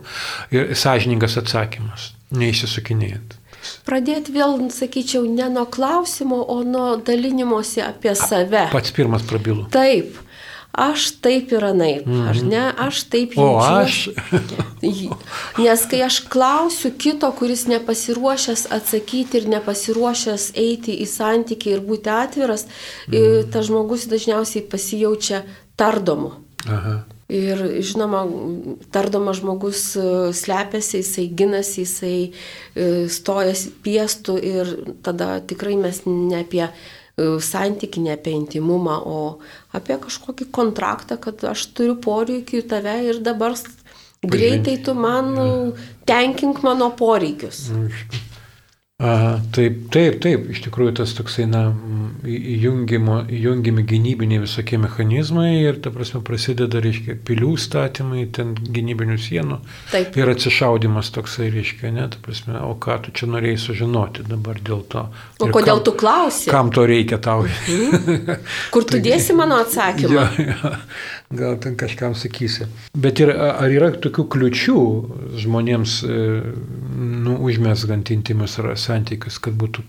Ir 0.56 0.72
sąžiningas 0.72 1.36
atsakymas, 1.42 2.14
neįsisukinėjant. 2.32 3.36
Pradėti 3.84 4.32
vėl, 4.32 4.70
sakyčiau, 4.72 5.26
ne 5.28 5.50
nuo 5.52 5.66
klausimo, 5.68 6.40
o 6.48 6.62
nuo 6.64 6.94
dalinimosi 7.04 7.84
apie 7.84 8.16
save. 8.16 8.70
Pats 8.72 8.96
pirmas 8.96 9.28
prabilų. 9.28 9.68
Taip 9.76 10.16
aš 10.78 11.10
taip 11.26 11.52
ir 11.56 11.66
anaip, 11.66 12.06
mm. 12.06 12.24
ar 12.30 12.40
ne, 12.46 12.64
aš 12.88 13.02
taip 13.12 13.34
jaučiuosi. 13.38 14.14
O 14.14 14.22
aš? 14.22 15.18
Nes 15.66 15.86
kai 15.90 16.04
aš 16.06 16.20
klausiu 16.30 16.94
kito, 17.02 17.32
kuris 17.40 17.66
nepasiruošęs 17.72 18.68
atsakyti 18.78 19.42
ir 19.42 19.50
nepasiruošęs 19.58 20.52
eiti 20.56 21.00
į 21.02 21.10
santykį 21.10 21.76
ir 21.76 21.86
būti 21.88 22.14
atviras, 22.14 22.68
mm. 23.10 23.50
tas 23.54 23.70
žmogus 23.72 24.06
dažniausiai 24.12 24.68
pasijaučia 24.70 25.44
tardomu. 25.78 26.36
Aha. 26.68 27.00
Ir 27.28 27.60
žinoma, 27.84 28.22
tardomas 28.92 29.42
žmogus 29.42 29.82
e, 30.00 30.04
slepiasi, 30.32 31.02
jisai 31.02 31.26
ginasi, 31.36 31.84
jisai 31.84 32.20
e, 32.24 32.86
stojasi 33.12 33.74
piestų 33.84 34.38
ir 34.40 34.72
tada 35.04 35.42
tikrai 35.44 35.76
mes 35.76 36.06
ne 36.08 36.40
apie 36.40 36.64
santyki, 37.18 38.02
ne 38.06 38.14
apie 38.14 38.34
intimumą, 38.38 38.98
o 39.06 39.20
apie 39.74 39.98
kažkokį 40.02 40.50
kontraktą, 40.54 41.18
kad 41.22 41.42
aš 41.50 41.66
turiu 41.74 41.98
poreikių 42.02 42.62
tave 42.70 42.94
ir 43.10 43.22
dabar 43.26 43.58
greitai 44.22 44.78
tu 44.86 44.94
man 44.94 45.34
tenkink 46.06 46.62
mano 46.66 46.92
poreikius. 46.98 47.68
Aha, 48.98 49.36
taip, 49.54 49.92
taip, 49.94 50.16
taip, 50.26 50.48
iš 50.50 50.64
tikrųjų 50.66 50.96
tas 50.98 51.12
toksai, 51.14 51.44
na, 51.46 51.68
įjungiami 52.26 53.84
gynybiniai 53.86 54.42
visokie 54.42 54.80
mechanizmai 54.82 55.52
ir, 55.60 55.76
ta 55.86 55.92
prasme, 55.94 56.24
prasideda, 56.26 56.82
reiškia, 56.82 57.14
pilių 57.28 57.52
statymai, 57.62 58.24
ten 58.34 58.56
gynybinių 58.58 59.18
sienų. 59.22 59.60
Taip. 59.92 60.18
Ir 60.18 60.32
atsišaudimas 60.34 61.12
toksai, 61.14 61.52
reiškia, 61.54 61.92
ne, 61.94 62.08
ta 62.10 62.18
prasme, 62.26 62.56
o 62.58 62.72
ką 62.74 62.96
tu 63.06 63.14
čia 63.14 63.30
norėjai 63.30 63.60
sužinoti 63.68 64.26
dabar 64.32 64.58
dėl 64.66 64.82
to. 64.90 65.06
O 65.38 65.52
ir 65.52 65.54
kodėl 65.54 65.78
kam, 65.78 65.86
tu 65.86 65.94
klausi? 66.02 66.50
Kam 66.50 66.74
to 66.74 66.88
reikia 66.90 67.22
tau? 67.22 67.46
Mhm. 67.46 68.42
Kur 68.74 68.90
tu 68.90 68.98
dėsi 69.12 69.38
mano 69.38 69.62
atsakymą? 69.62 70.10
Ja, 70.18 70.26
ja, 70.42 70.74
gal 71.38 71.62
ten 71.62 71.78
kažkam 71.78 72.18
sakysi. 72.18 72.66
Bet 72.98 73.22
ir, 73.22 73.36
ar 73.38 73.70
yra 73.70 73.94
tokių 73.94 74.26
kliučių 74.26 74.82
žmonėms, 75.46 76.02
e, 76.02 76.20
nu, 76.98 77.38
užmesgant 77.46 78.10
intimus 78.18 78.58
ras? 78.58 78.87
Santykius, 78.88 79.40
kad 79.44 79.58
būtų, 79.60 79.84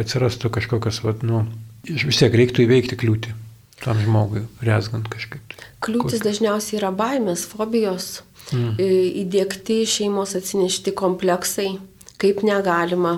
atsirastų 0.00 0.50
kažkokios, 0.58 1.02
vat, 1.06 1.22
nu, 1.26 1.44
vis 1.86 2.20
tiek 2.20 2.34
reiktų 2.34 2.66
įveikti 2.66 2.98
kliūtį 3.00 3.36
tam 3.84 4.00
žmogui, 4.00 4.44
rezgant 4.64 5.08
kažkaip. 5.08 5.40
Tai. 5.56 5.68
Kliūtis 5.84 6.20
Kur... 6.20 6.26
dažniausiai 6.28 6.80
yra 6.80 6.90
baimės, 6.92 7.46
fobijos, 7.48 8.20
mm. 8.52 8.74
įdėkti 9.24 9.80
šeimos 9.88 10.36
atsinešti 10.38 10.92
kompleksai, 10.96 11.70
kaip 12.20 12.42
negalima, 12.44 13.16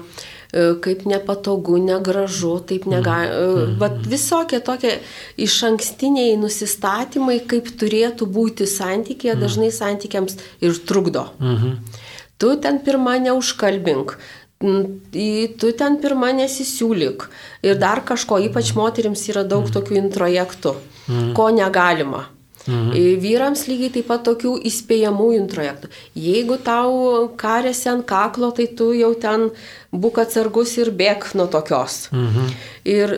kaip 0.53 1.07
nepatogu, 1.09 1.79
negražu, 1.83 2.55
taip 2.69 2.87
negalima. 2.91 3.41
Mm. 3.41 3.75
Bet 3.81 4.07
visokie 4.13 4.61
tokie 4.65 4.99
iš 5.41 5.57
ankstiniai 5.71 6.37
nusistatymai, 6.41 7.41
kaip 7.49 7.73
turėtų 7.81 8.29
būti 8.31 8.69
santykėje, 8.71 9.35
mm. 9.35 9.43
dažnai 9.43 9.73
santykiams 9.75 10.39
ir 10.63 10.79
trukdo. 10.87 11.31
Mm 11.41 11.57
-hmm. 11.57 12.01
Tu 12.43 12.57
ten 12.59 12.81
pirmą 12.83 13.21
neužkalbink, 13.23 14.19
tu 14.63 15.73
ten 15.79 15.99
pirmą 16.03 16.33
nesisiūlyk. 16.39 17.27
Ir 17.67 17.81
dar 17.81 18.03
kažko, 18.07 18.39
ypač 18.49 18.73
moteriams 18.79 19.25
yra 19.33 19.43
daug 19.45 19.67
mhm. 19.67 19.75
tokių 19.75 19.99
introjektų, 20.05 20.77
mhm. 21.09 21.35
ko 21.39 21.51
negalima. 21.55 22.29
Mhm. 22.63 22.95
Vyrams 23.19 23.65
lygiai 23.67 23.91
taip 23.97 24.07
pat 24.07 24.23
tokių 24.29 24.55
įspėjamųjų 24.71 25.39
introjektų. 25.41 25.91
Jeigu 26.15 26.59
tau 26.63 27.29
karėsi 27.39 27.89
ant 27.91 28.07
kaklo, 28.07 28.53
tai 28.55 28.69
tu 28.79 28.93
jau 28.95 29.13
ten 29.19 29.49
būk 29.91 30.23
atsargus 30.23 30.77
ir 30.79 30.93
bėg 30.95 31.27
nuo 31.39 31.49
tokios. 31.51 32.07
Mhm. 32.15 32.53
Ir 32.87 33.17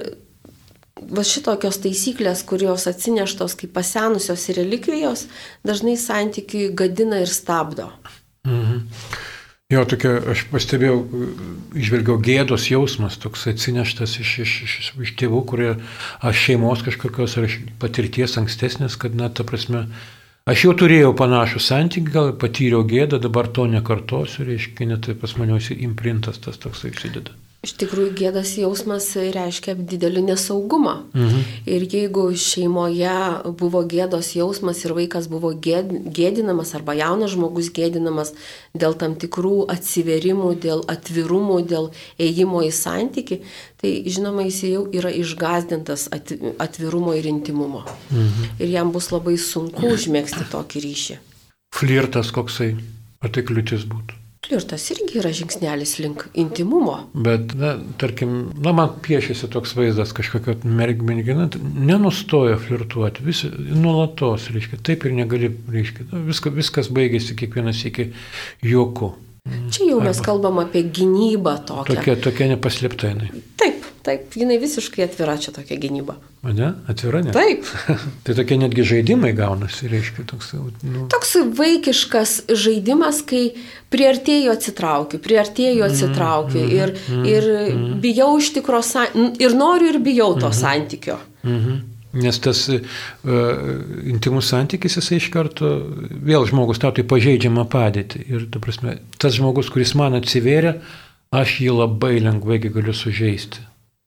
va 1.04 1.24
šitokios 1.26 1.80
taisyklės, 1.84 2.44
kurios 2.48 2.86
atsineštos 2.88 3.56
kaip 3.60 3.74
pasenusios 3.76 4.48
relikvijos, 4.56 5.26
dažnai 5.66 5.98
santykiui 6.00 6.70
gadina 6.72 7.20
ir 7.20 7.28
stabdo. 7.28 7.90
Mhm. 8.48 8.88
Jo, 9.72 9.80
tokia, 9.88 10.18
aš 10.28 10.42
pastebėjau, 10.50 10.96
išvelgiau 11.80 12.18
gėdos 12.20 12.66
jausmas, 12.68 13.16
toks 13.20 13.46
atsineštas 13.48 14.18
iš, 14.20 14.32
iš, 14.44 14.52
iš, 14.66 14.90
iš 15.06 15.12
tėvų, 15.20 15.40
kurie, 15.48 15.70
aš 16.20 16.42
šeimos 16.42 16.82
kažkokios 16.84 17.38
ar 17.40 17.48
patirties 17.80 18.36
ankstesnės, 18.40 18.98
kad, 19.00 19.16
na, 19.16 19.30
ta 19.32 19.46
prasme, 19.48 19.86
aš 20.44 20.66
jau 20.66 20.74
turėjau 20.84 21.14
panašų 21.16 21.64
santykį, 21.64 22.12
gal 22.12 22.34
patyriau 22.44 22.84
gėdą, 22.84 23.22
dabar 23.24 23.48
to 23.48 23.64
nekartosiu, 23.72 24.44
reiškia, 24.50 24.90
net 24.92 25.08
pas 25.22 25.38
maniausi 25.40 25.80
imprintas 25.88 26.44
tas 26.44 26.60
toks 26.60 26.84
įsideda. 26.90 27.32
Iš 27.64 27.72
tikrųjų, 27.80 28.10
gėdas 28.18 28.50
jausmas 28.60 29.06
reiškia 29.16 29.72
didelį 29.78 30.26
nesaugumą. 30.26 30.94
Mhm. 31.16 31.44
Ir 31.72 31.84
jeigu 31.88 32.24
šeimoje 32.36 33.14
buvo 33.56 33.80
gėdos 33.88 34.34
jausmas 34.36 34.82
ir 34.84 34.92
vaikas 34.96 35.30
buvo 35.32 35.54
gėd, 35.66 35.94
gėdinamas 36.12 36.74
arba 36.76 36.92
jaunas 36.98 37.32
žmogus 37.32 37.70
gėdinamas 37.72 38.34
dėl 38.76 38.96
tam 39.00 39.14
tikrų 39.16 39.64
atsiverimų, 39.72 40.50
dėl 40.60 40.84
atvirumų, 40.92 41.60
dėl 41.70 41.88
ėjimo 42.20 42.60
į 42.68 42.72
santyki, 42.76 43.40
tai 43.80 43.94
žinoma, 44.12 44.44
jis 44.50 44.60
jau 44.68 44.82
yra 44.92 45.12
išgazdintas 45.14 46.10
atvirumo 46.12 47.14
ir 47.16 47.30
intimumo. 47.30 47.86
Mhm. 48.10 48.58
Ir 48.60 48.74
jam 48.76 48.92
bus 48.92 49.08
labai 49.14 49.38
sunku 49.40 49.94
užmėgsti 49.94 50.50
tokį 50.52 50.84
ryšį. 50.84 51.16
Flirtas 51.74 52.28
koksai, 52.34 52.74
ar 53.24 53.32
tai 53.32 53.46
kliūtis 53.46 53.88
būtų? 53.88 54.23
Flirtas 54.44 54.84
irgi 54.92 55.18
yra 55.22 55.30
žingsnelis 55.32 55.94
link 56.02 56.26
intimumo. 56.36 56.98
Bet, 57.16 57.54
na, 57.56 57.74
tarkim, 58.00 58.34
na, 58.60 58.74
man 58.76 58.92
piešiasi 59.04 59.48
toks 59.52 59.72
vaizdas 59.78 60.12
kažkokio 60.16 60.58
mergina, 60.68 61.48
nenustoja 61.62 62.58
flirtuoti, 62.60 63.24
vis, 63.24 63.44
nuolatos, 63.48 64.50
reiškia, 64.52 64.82
taip 64.84 65.06
ir 65.08 65.16
negali, 65.16 65.48
reiškia, 65.72 66.10
nu, 66.12 66.24
viska, 66.28 66.52
viskas 66.52 66.92
baigėsi 66.92 67.38
kiekvienas 67.40 67.80
iki 67.88 68.10
juoku. 68.64 69.14
Čia 69.44 69.90
jau 69.90 69.98
mes 70.00 70.16
Arba, 70.16 70.26
kalbam 70.28 70.60
apie 70.62 70.84
gynybą 70.88 71.58
tokią. 71.68 71.88
Tokia, 71.94 72.14
tokia 72.28 72.52
nepaslėpta 72.54 73.10
jinai. 73.10 73.30
Taip, 73.60 73.88
taip, 74.04 74.34
jinai 74.36 74.58
visiškai 74.60 75.06
atvira 75.06 75.36
čia 75.40 75.52
tokia 75.54 75.78
gynyba. 75.80 76.16
Ne, 76.44 76.74
atvira 76.90 77.22
ne. 77.24 77.32
Taip. 77.32 77.64
tai 78.26 78.36
tokie 78.36 78.58
netgi 78.60 78.84
žaidimai 78.84 79.32
gaunasi, 79.36 79.88
reiškia, 79.92 80.26
toks. 80.28 80.52
Nu... 80.84 81.06
Toks 81.12 81.36
vaikiškas 81.56 82.34
žaidimas, 82.52 83.22
kai 83.28 83.46
priartėjau 83.94 84.52
atsitraukiu, 84.52 85.22
priartėjau 85.24 85.88
atsitraukiu 85.88 86.60
mm, 86.60 86.76
ir, 86.76 86.94
mm, 87.08 87.24
ir 87.32 87.50
mm. 87.54 87.96
bijau 88.04 88.30
iš 88.42 88.52
tikro, 88.58 88.82
ir 89.40 89.56
noriu 89.56 89.90
ir 89.94 90.00
bijau 90.04 90.34
to 90.36 90.50
mm, 90.50 90.58
santykio. 90.60 91.18
Mm. 91.46 91.82
Nes 92.14 92.38
tas 92.38 92.60
uh, 92.70 92.80
intimus 94.06 94.52
santykis 94.52 95.00
jisai 95.00 95.16
iš 95.18 95.32
karto 95.34 95.70
vėl 95.98 96.44
žmogus 96.46 96.78
tau 96.82 96.94
tai 96.94 97.02
pažeidžiamą 97.10 97.64
padėtį. 97.72 98.20
Ir 98.30 98.44
ta 98.54 98.62
prasme, 98.62 99.00
tas 99.18 99.34
žmogus, 99.34 99.72
kuris 99.74 99.96
man 99.98 100.14
atsivėrė, 100.20 100.76
aš 101.34 101.58
jį 101.64 101.74
labai 101.80 102.20
lengvai 102.22 102.60
galiu 102.68 102.94
sužeisti. 102.94 103.64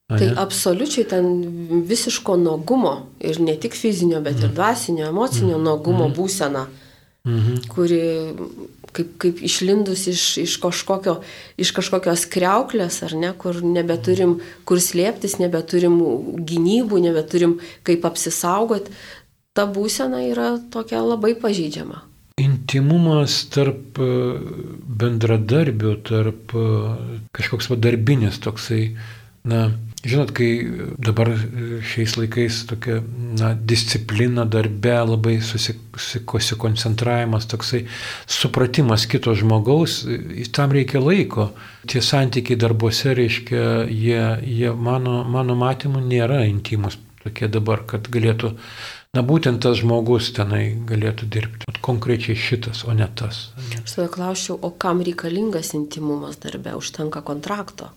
A, 0.07 0.15
tai 0.15 0.29
absoliučiai 0.39 1.03
ten 1.11 1.25
visiško 1.87 2.37
nuogumo 2.39 2.93
ir 3.19 3.41
ne 3.43 3.57
tik 3.59 3.75
fizinio, 3.75 4.21
bet 4.23 4.39
ir 4.39 4.47
mhm. 4.47 4.55
dvasinio, 4.55 5.09
emocinio 5.11 5.57
mhm. 5.57 5.65
nuogumo 5.67 6.07
būsena, 6.15 6.63
mhm. 7.27 7.61
kuri 7.73 8.01
kaip, 8.97 9.13
kaip 9.21 9.43
išlindus 9.45 10.07
iš, 10.07 10.23
iš, 10.45 10.55
kažkokio, 10.63 11.19
iš 11.59 11.73
kažkokios 11.75 12.25
kreuklės, 12.31 13.01
ar 13.05 13.15
ne, 13.19 13.33
kur 13.37 13.59
nebeturim 13.63 14.37
kur 14.67 14.81
slėptis, 14.81 15.37
nebeturim 15.41 15.99
gynybų, 16.47 17.01
nebeturim 17.03 17.57
kaip 17.87 18.07
apsisaugoti, 18.07 18.93
ta 19.57 19.67
būsena 19.69 20.23
yra 20.29 20.55
tokia 20.73 21.01
labai 21.03 21.33
pažydžiama. 21.39 22.03
Intimumas 22.37 23.39
tarp 23.49 23.97
e, 23.97 24.09
bendradarbių, 25.01 25.93
tarp 26.05 26.53
e, 26.53 26.65
kažkoks 27.33 27.71
vadarbinis 27.71 28.37
toksai, 28.43 28.91
na, 29.47 29.67
Žinot, 30.07 30.29
kai 30.37 30.49
dabar 31.01 31.31
šiais 31.83 32.13
laikais 32.19 32.59
tokia 32.69 32.99
na, 33.35 33.49
disciplina 33.57 34.45
darbe, 34.45 34.93
labai 35.09 35.39
susikoncentravimas, 35.41 37.47
toksai 37.49 37.87
supratimas 38.29 39.07
kito 39.09 39.33
žmogaus, 39.35 40.05
tam 40.53 40.71
reikia 40.77 41.01
laiko. 41.01 41.49
Tie 41.89 42.01
santykiai 42.03 42.59
darbuose, 42.61 43.15
reiškia, 43.17 43.89
jie, 43.89 44.21
jie 44.45 44.71
mano, 44.71 45.23
mano 45.25 45.55
matymu 45.57 45.99
nėra 46.05 46.45
intimus 46.45 46.99
tokie 47.25 47.49
dabar, 47.51 47.81
kad 47.89 48.07
galėtų, 48.13 48.53
na 49.17 49.21
būtent 49.25 49.59
tas 49.65 49.81
žmogus 49.81 50.29
tenai 50.37 50.77
galėtų 50.87 51.25
dirbti. 51.33 51.65
Konkrečiai 51.83 52.37
šitas, 52.37 52.85
o 52.87 52.93
ne 52.95 53.09
tas. 53.17 53.49
Aš 53.81 53.97
tada 53.97 54.09
klausčiau, 54.13 54.55
o 54.61 54.71
kam 54.71 55.01
reikalingas 55.03 55.73
intimumas 55.75 56.37
darbe? 56.43 56.77
Užtenka 56.77 57.19
kontrakto 57.25 57.91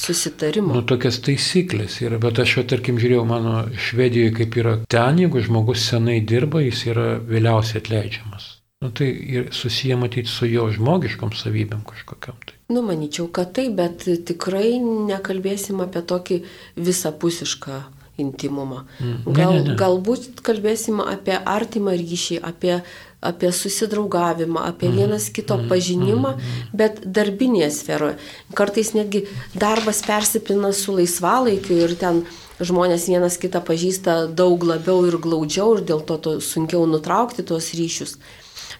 susitarimo. 0.00 0.74
Nu, 0.74 0.82
tokias 0.86 1.20
taisyklės 1.24 2.00
yra, 2.04 2.18
bet 2.22 2.40
aš 2.42 2.56
jau, 2.58 2.64
tarkim, 2.72 2.98
žiūrėjau 3.00 3.26
mano 3.28 3.54
Švedijoje, 3.76 4.32
kaip 4.40 4.58
yra 4.62 4.74
ten, 4.90 5.20
jeigu 5.22 5.44
žmogus 5.44 5.84
senai 5.90 6.20
dirba, 6.24 6.62
jis 6.64 6.86
yra 6.92 7.06
vėliausiai 7.28 7.82
atleidžiamas. 7.82 8.48
Nu, 8.82 8.90
tai 8.90 9.46
susiję 9.54 9.96
matyti 9.96 10.26
su 10.28 10.48
jo 10.50 10.66
žmogiškom 10.74 11.30
savybėm 11.38 11.84
kažkokiam. 11.86 12.38
Tai. 12.42 12.56
Nu, 12.74 12.82
manyčiau, 12.82 13.28
kad 13.30 13.52
tai, 13.54 13.68
bet 13.70 14.02
tikrai 14.26 14.80
nekalbėsim 14.82 15.84
apie 15.84 16.02
tokį 16.02 16.40
visapusišką 16.82 17.78
intimumą. 18.18 18.82
Mm. 18.98 19.20
Gal, 19.28 19.54
ne, 19.54 19.60
ne, 19.60 19.68
ne. 19.70 19.76
Galbūt 19.78 20.42
kalbėsim 20.44 20.98
apie 21.04 21.38
artimą 21.38 21.94
ryšį, 22.00 22.40
apie 22.42 22.80
apie 23.22 23.52
susidraugavimą, 23.54 24.60
apie 24.72 24.88
mhm. 24.88 24.98
vienas 24.98 25.30
kito 25.30 25.56
mhm. 25.56 25.68
pažinimą, 25.70 26.34
mhm. 26.36 26.70
bet 26.76 27.02
darbinėje 27.06 27.70
sferoje. 27.78 28.16
Kartais 28.58 28.92
netgi 28.98 29.24
darbas 29.54 30.02
persipina 30.06 30.72
su 30.76 30.96
laisvalaikiu 30.98 31.78
ir 31.86 31.96
ten 32.00 32.24
žmonės 32.62 33.08
vienas 33.10 33.38
kitą 33.42 33.62
pažįsta 33.64 34.26
daug 34.38 34.62
labiau 34.66 35.06
ir 35.08 35.18
glaudžiau 35.22 35.78
ir 35.78 35.86
dėl 35.88 36.02
to, 36.06 36.18
to 36.22 36.36
sunkiau 36.44 36.84
nutraukti 36.90 37.46
tuos 37.46 37.72
ryšius. 37.78 38.18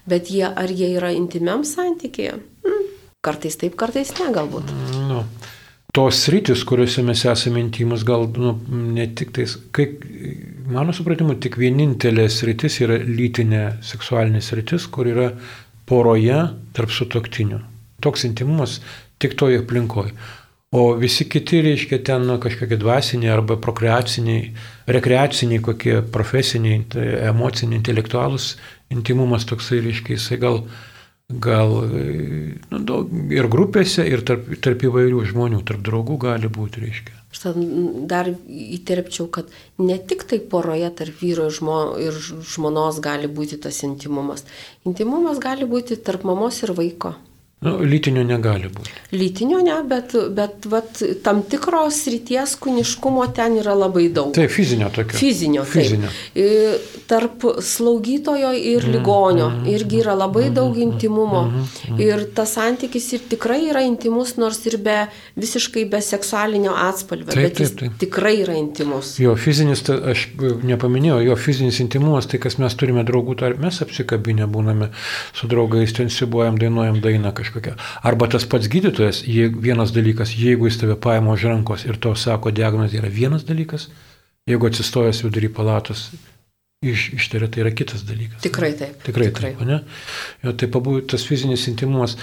Bet 0.08 0.30
jie, 0.34 0.44
ar 0.46 0.70
jie 0.70 0.90
yra 0.96 1.12
intimiam 1.14 1.62
santykėje? 1.66 2.38
Hmm. 2.66 2.86
Kartais 3.22 3.58
taip, 3.58 3.76
kartais 3.78 4.10
ne, 4.18 4.30
galbūt. 4.34 4.70
Nu, 5.06 5.22
tos 5.94 6.24
rytis, 6.32 6.64
kuriuose 6.66 7.04
mes 7.06 7.22
esame 7.30 7.62
intimus, 7.62 8.02
gal 8.06 8.26
nu, 8.34 8.56
ne 8.66 9.06
tik 9.14 9.30
tais, 9.36 9.54
kai 9.74 9.92
mano 10.72 10.94
supratimu, 10.96 11.36
tik 11.42 11.58
vienintelė 11.60 12.28
sritis 12.32 12.80
yra 12.84 12.98
lytinė 13.04 13.64
seksualinė 13.84 14.42
sritis, 14.44 14.88
kur 14.92 15.08
yra 15.10 15.30
poroje 15.88 16.38
tarp 16.76 16.92
sutoktinių. 16.92 17.60
Toks 18.02 18.26
intimumas 18.28 18.80
tik 19.22 19.36
toje 19.38 19.60
aplinkoje. 19.62 20.14
O 20.72 20.94
visi 20.96 21.26
kiti, 21.28 21.60
reiškia, 21.60 21.98
ten 22.00 22.22
nu, 22.24 22.38
kažkokie 22.40 22.78
dvasiniai 22.80 23.34
arba 23.34 23.58
prokreaciniai, 23.60 24.46
rekreaciniai, 24.88 25.60
kokie 25.60 25.98
profesiniai, 26.14 26.78
tai 26.94 27.10
emociniai, 27.28 27.76
intelektualus 27.76 28.54
intimumas 28.92 29.44
toksai, 29.48 29.82
reiškia, 29.84 30.16
jisai 30.16 30.38
gal, 30.40 30.62
gal 31.28 31.76
nu, 31.84 32.80
daug, 32.88 33.12
ir 33.36 33.50
grupėse, 33.52 34.06
ir 34.08 34.24
tarp, 34.28 34.48
tarp 34.64 34.86
įvairių 34.88 35.26
žmonių, 35.32 35.60
tarp 35.68 35.84
draugų 35.84 36.16
gali 36.24 36.48
būti, 36.52 36.86
reiškia. 36.86 37.21
Aš 37.32 37.46
dar 38.10 38.28
įterpčiau, 38.28 39.26
kad 39.32 39.48
ne 39.80 39.96
tik 39.98 40.26
tai 40.28 40.38
poroje 40.38 40.90
tarp 40.98 41.22
vyro 41.24 41.48
ir, 41.48 41.54
žmo, 41.56 41.76
ir 41.96 42.18
žmonos 42.52 43.00
gali 43.00 43.30
būti 43.40 43.56
tas 43.56 43.80
intimumas. 43.88 44.44
Intimumas 44.84 45.40
gali 45.40 45.64
būti 45.64 45.96
tarp 45.96 46.26
mamos 46.28 46.60
ir 46.62 46.74
vaiko. 46.76 47.14
Nu, 47.62 47.76
lytinio 47.86 48.24
negali 48.26 48.66
būti. 48.72 48.90
Lytinio 49.14 49.60
ne, 49.62 49.76
bet, 49.86 50.16
bet 50.34 50.66
vat, 50.66 50.98
tam 51.22 51.44
tikros 51.46 52.00
ryties 52.10 52.56
kūniškumo 52.58 53.22
ten 53.36 53.54
yra 53.60 53.76
labai 53.78 54.08
daug. 54.10 54.32
Tai 54.34 54.48
fizinio 54.50 54.88
tokio. 54.90 55.14
Fizinio. 55.14 55.62
fizinio. 55.68 56.10
Taip. 56.34 56.88
Tarp 57.12 57.44
slaugytojo 57.62 58.50
ir 58.56 58.86
mm, 58.86 58.94
ligonio 58.96 59.46
mm, 59.50 59.68
irgi 59.70 60.00
yra 60.00 60.14
labai 60.16 60.48
mm, 60.48 60.56
daug 60.56 60.78
intimumo. 60.80 61.42
Mm, 61.50 61.68
mm, 61.92 62.00
ir 62.02 62.24
tas 62.34 62.56
santykis 62.56 63.06
ir 63.14 63.22
tikrai 63.30 63.60
yra 63.68 63.84
intimus, 63.86 64.34
nors 64.42 64.58
ir 64.66 64.78
be 64.82 64.96
visiškai 65.38 65.84
be 65.92 66.02
seksualinio 66.02 66.74
atspalvio. 66.88 67.30
Taip, 67.30 67.44
bet 67.46 67.62
jis 67.62 67.74
taip, 67.76 67.84
taip. 67.84 68.00
tikrai 68.06 68.34
yra 68.42 68.56
intimus. 68.58 69.14
Jo 69.22 69.36
fizinis, 69.38 69.84
aš 69.86 70.26
nepaminėjau, 70.66 71.20
jo 71.28 71.38
fizinis 71.38 71.78
intimumas, 71.84 72.26
tai 72.32 72.42
kas 72.42 72.58
mes 72.62 72.74
turime 72.80 73.06
draugų, 73.06 73.38
tai 73.42 73.54
mes 73.60 73.82
apsikabinę 73.84 74.50
būname 74.50 74.90
su 75.36 75.50
draugais, 75.52 75.94
ten 75.94 76.10
sibuojam, 76.10 76.58
dainuojam 76.58 77.02
dainą 77.04 77.34
kažką 77.36 77.51
kažkokia. 77.52 77.76
Arba 78.02 78.28
tas 78.28 78.46
pats 78.48 78.68
gydytojas, 78.72 79.22
jeigu, 79.28 79.60
vienas 79.60 79.92
dalykas, 79.92 80.34
jeigu 80.38 80.66
jis 80.66 80.80
tave 80.80 80.96
paima 80.96 81.32
už 81.32 81.44
rankos 81.50 81.84
ir 81.84 82.00
to 82.00 82.14
sako 82.16 82.50
diagnozė 82.50 83.02
yra 83.02 83.12
vienas 83.12 83.44
dalykas, 83.44 83.88
jeigu 84.48 84.66
atsistojęs 84.66 85.22
vidury 85.26 85.50
palatos, 85.52 86.10
iš, 86.82 87.12
ištaria, 87.14 87.48
tai 87.52 87.62
yra 87.62 87.70
kitas 87.70 88.02
dalykas. 88.08 88.40
Tikrai 88.42 88.72
taip. 88.78 88.96
Tikrai, 89.06 89.28
tikrai. 89.30 89.52
taip, 89.52 89.66
ne? 89.68 89.82
Jo, 90.42 90.54
tai 90.58 90.70
pabūtų 90.72 91.12
tas 91.14 91.26
fizinis 91.28 91.68
intimumas. 91.70 92.16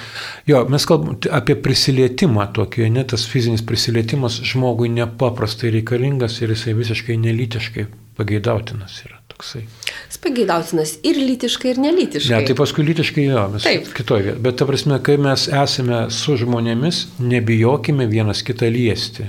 Jo, 0.50 0.66
mes 0.72 0.88
kalbam 0.90 1.16
apie 1.32 1.56
prisilietimą 1.56 2.50
tokį, 2.58 2.90
ne, 2.98 3.06
tas 3.08 3.28
fizinis 3.30 3.64
prisilietimas 3.64 4.42
žmogui 4.52 4.92
nepaprastai 4.98 5.72
reikalingas 5.78 6.42
ir 6.44 6.56
jisai 6.56 6.76
visiškai 6.82 7.18
nelytiškai 7.22 7.88
pageidautinas 8.20 9.00
yra 9.08 9.19
toksai. 9.40 9.64
Spageidautinas 10.12 10.98
ir 11.08 11.16
lytiškai, 11.16 11.74
ir 11.74 11.80
nelytiškai. 11.80 12.36
Ne, 12.36 12.48
tai 12.50 12.56
paskui 12.60 12.84
lytiškai 12.90 13.26
jo, 13.30 13.46
mes 13.54 13.64
Taip. 13.64 13.88
kitoje 13.96 14.24
vietoje. 14.24 14.44
Bet 14.44 14.60
ta 14.60 14.68
prasme, 14.68 15.00
kai 15.04 15.18
mes 15.22 15.48
esame 15.48 16.10
su 16.12 16.36
žmonėmis, 16.40 17.06
nebijokime 17.24 18.08
vienas 18.12 18.44
kitą 18.44 18.70
liesti 18.72 19.28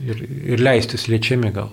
ir, 0.00 0.24
ir 0.54 0.62
leistis 0.62 1.08
liečiami 1.08 1.52
gal. 1.52 1.70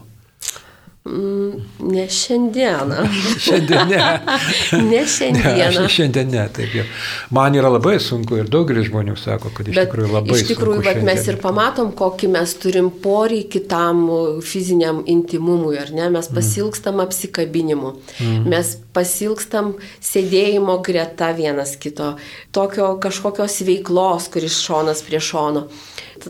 Mm, 1.05 1.51
ne 1.79 2.09
šiandieną. 2.09 2.95
Šiandien 3.45 3.88
ne. 3.88 3.99
ne 4.91 5.05
šiandieną. 5.07 5.81
Ne, 5.81 5.89
šiandien 5.89 6.27
ne, 6.31 6.43
taip 6.53 6.73
jau. 6.75 6.83
Man 7.31 7.55
yra 7.55 7.71
labai 7.71 7.95
sunku 8.03 8.35
ir 8.41 8.49
daugelis 8.51 8.89
žmonių 8.89 9.15
sako, 9.17 9.53
kad 9.55 9.71
iš 9.71 9.79
Bet 9.79 9.89
tikrųjų 9.89 10.09
labai 10.12 10.35
sunku. 10.35 10.43
Iš 10.43 10.51
tikrųjų, 10.51 10.83
vat, 10.89 10.99
mes 11.07 11.29
ir 11.31 11.39
pamatom, 11.41 11.93
kokį 11.97 12.29
mes 12.35 12.55
turim 12.59 12.91
poreikį 13.03 13.63
tam 13.71 14.03
fiziniam 14.45 14.99
intimumui, 15.07 15.77
ar 15.79 15.93
ne? 15.95 16.09
Mes 16.13 16.27
pasilgstam 16.35 16.99
apsikabinimu, 17.05 17.95
mm. 18.19 18.51
mes 18.51 18.75
pasilgstam 18.93 19.77
sėdėjimo 20.03 20.81
greta 20.85 21.31
vienas 21.38 21.77
kito, 21.79 22.17
tokio 22.55 22.91
kažkokios 23.01 23.62
veiklos, 23.67 24.27
kuris 24.33 24.59
šonas 24.65 25.03
prie 25.07 25.23
šono. 25.23 25.69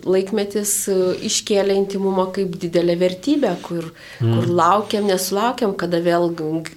Laikmetis 0.05 0.71
e, 0.91 0.95
iškėlė 1.25 1.73
intimumą 1.79 2.27
kaip 2.35 2.53
didelę 2.61 2.93
vertybę, 2.99 3.55
kur, 3.65 3.89
mm. 4.21 4.35
kur 4.35 4.49
laukiam, 4.59 5.07
nesulaukiam, 5.09 5.73
kada 5.79 6.01
vėl 6.03 6.29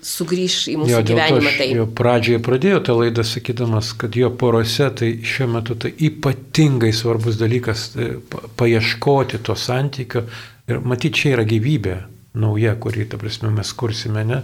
sugrįž 0.06 0.56
į 0.72 0.76
mūsų 0.82 0.94
Jo, 0.94 1.02
gyvenimą. 1.10 1.52
Tai 1.58 1.68
jau 1.74 1.86
pradžioje 2.00 2.42
pradėjau 2.46 2.80
tą 2.86 2.96
laidą 3.00 3.24
sakydamas, 3.26 3.92
kad 3.98 4.16
jo 4.18 4.30
porose 4.40 4.88
tai 5.02 5.10
šiuo 5.26 5.50
metu 5.56 5.76
tai 5.82 5.92
ypatingai 6.08 6.92
svarbus 6.96 7.38
dalykas 7.42 7.88
pa- 8.32 8.46
paieškoti 8.62 9.42
to 9.44 9.58
santykio 9.58 10.24
ir 10.70 10.80
matyti, 10.86 11.22
čia 11.24 11.36
yra 11.36 11.44
gyvybė 11.48 11.98
nauja, 12.38 12.72
kurį, 12.80 13.10
ta 13.12 13.18
prasme, 13.20 13.50
mes 13.52 13.72
kursime, 13.76 14.22
ne, 14.24 14.38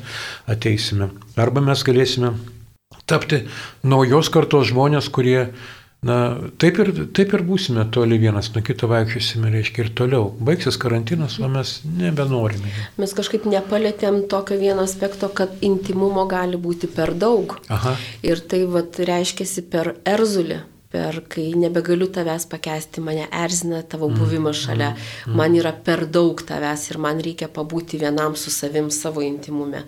ateisime. 0.51 1.09
Arba 1.41 1.63
mes 1.65 1.81
galėsime 1.87 2.35
tapti 3.09 3.45
naujos 3.89 4.29
kartos 4.33 4.69
žmonės, 4.73 5.09
kurie 5.15 5.49
Na, 6.07 6.37
taip 6.63 6.77
ir, 6.79 6.93
taip 7.11 7.33
ir 7.35 7.43
būsime 7.43 7.83
toli 7.91 8.21
vienas 8.23 8.53
nuo 8.55 8.63
kito 8.63 8.87
vaikščiosime, 8.87 9.51
reiškia, 9.51 9.83
ir 9.83 9.89
toliau. 9.99 10.29
Baigsis 10.47 10.79
karantinas, 10.79 11.41
o 11.43 11.49
mes 11.51 11.81
nebenorime. 11.83 12.71
mes 13.03 13.15
kažkaip 13.19 13.49
nepalėtėm 13.51 14.21
tokio 14.31 14.61
vieno 14.61 14.85
aspekto, 14.87 15.27
kad 15.35 15.59
intimumo 15.61 16.23
gali 16.31 16.55
būti 16.55 16.87
per 16.87 17.17
daug. 17.19 17.57
Aha. 17.67 17.97
Ir 18.23 18.45
tai 18.47 18.63
vat, 18.71 19.01
reiškiasi 19.11 19.67
per 19.73 19.97
erzulį. 20.07 20.61
Per 20.89 21.19
kai 21.29 21.51
nebegaliu 21.53 22.07
tavęs 22.09 22.47
pakesti, 22.49 23.03
mane 23.05 23.27
erzina 23.29 23.83
tavo 23.85 24.07
buvimas 24.09 24.57
šalia, 24.57 24.95
man 25.37 25.53
yra 25.59 25.75
per 25.75 26.07
daug 26.09 26.41
tavęs 26.49 26.87
ir 26.89 26.97
man 27.05 27.21
reikia 27.21 27.51
pabūti 27.53 28.01
vienam 28.01 28.39
su 28.41 28.49
savim 28.55 28.89
savo 28.89 29.21
intimume. 29.21 29.83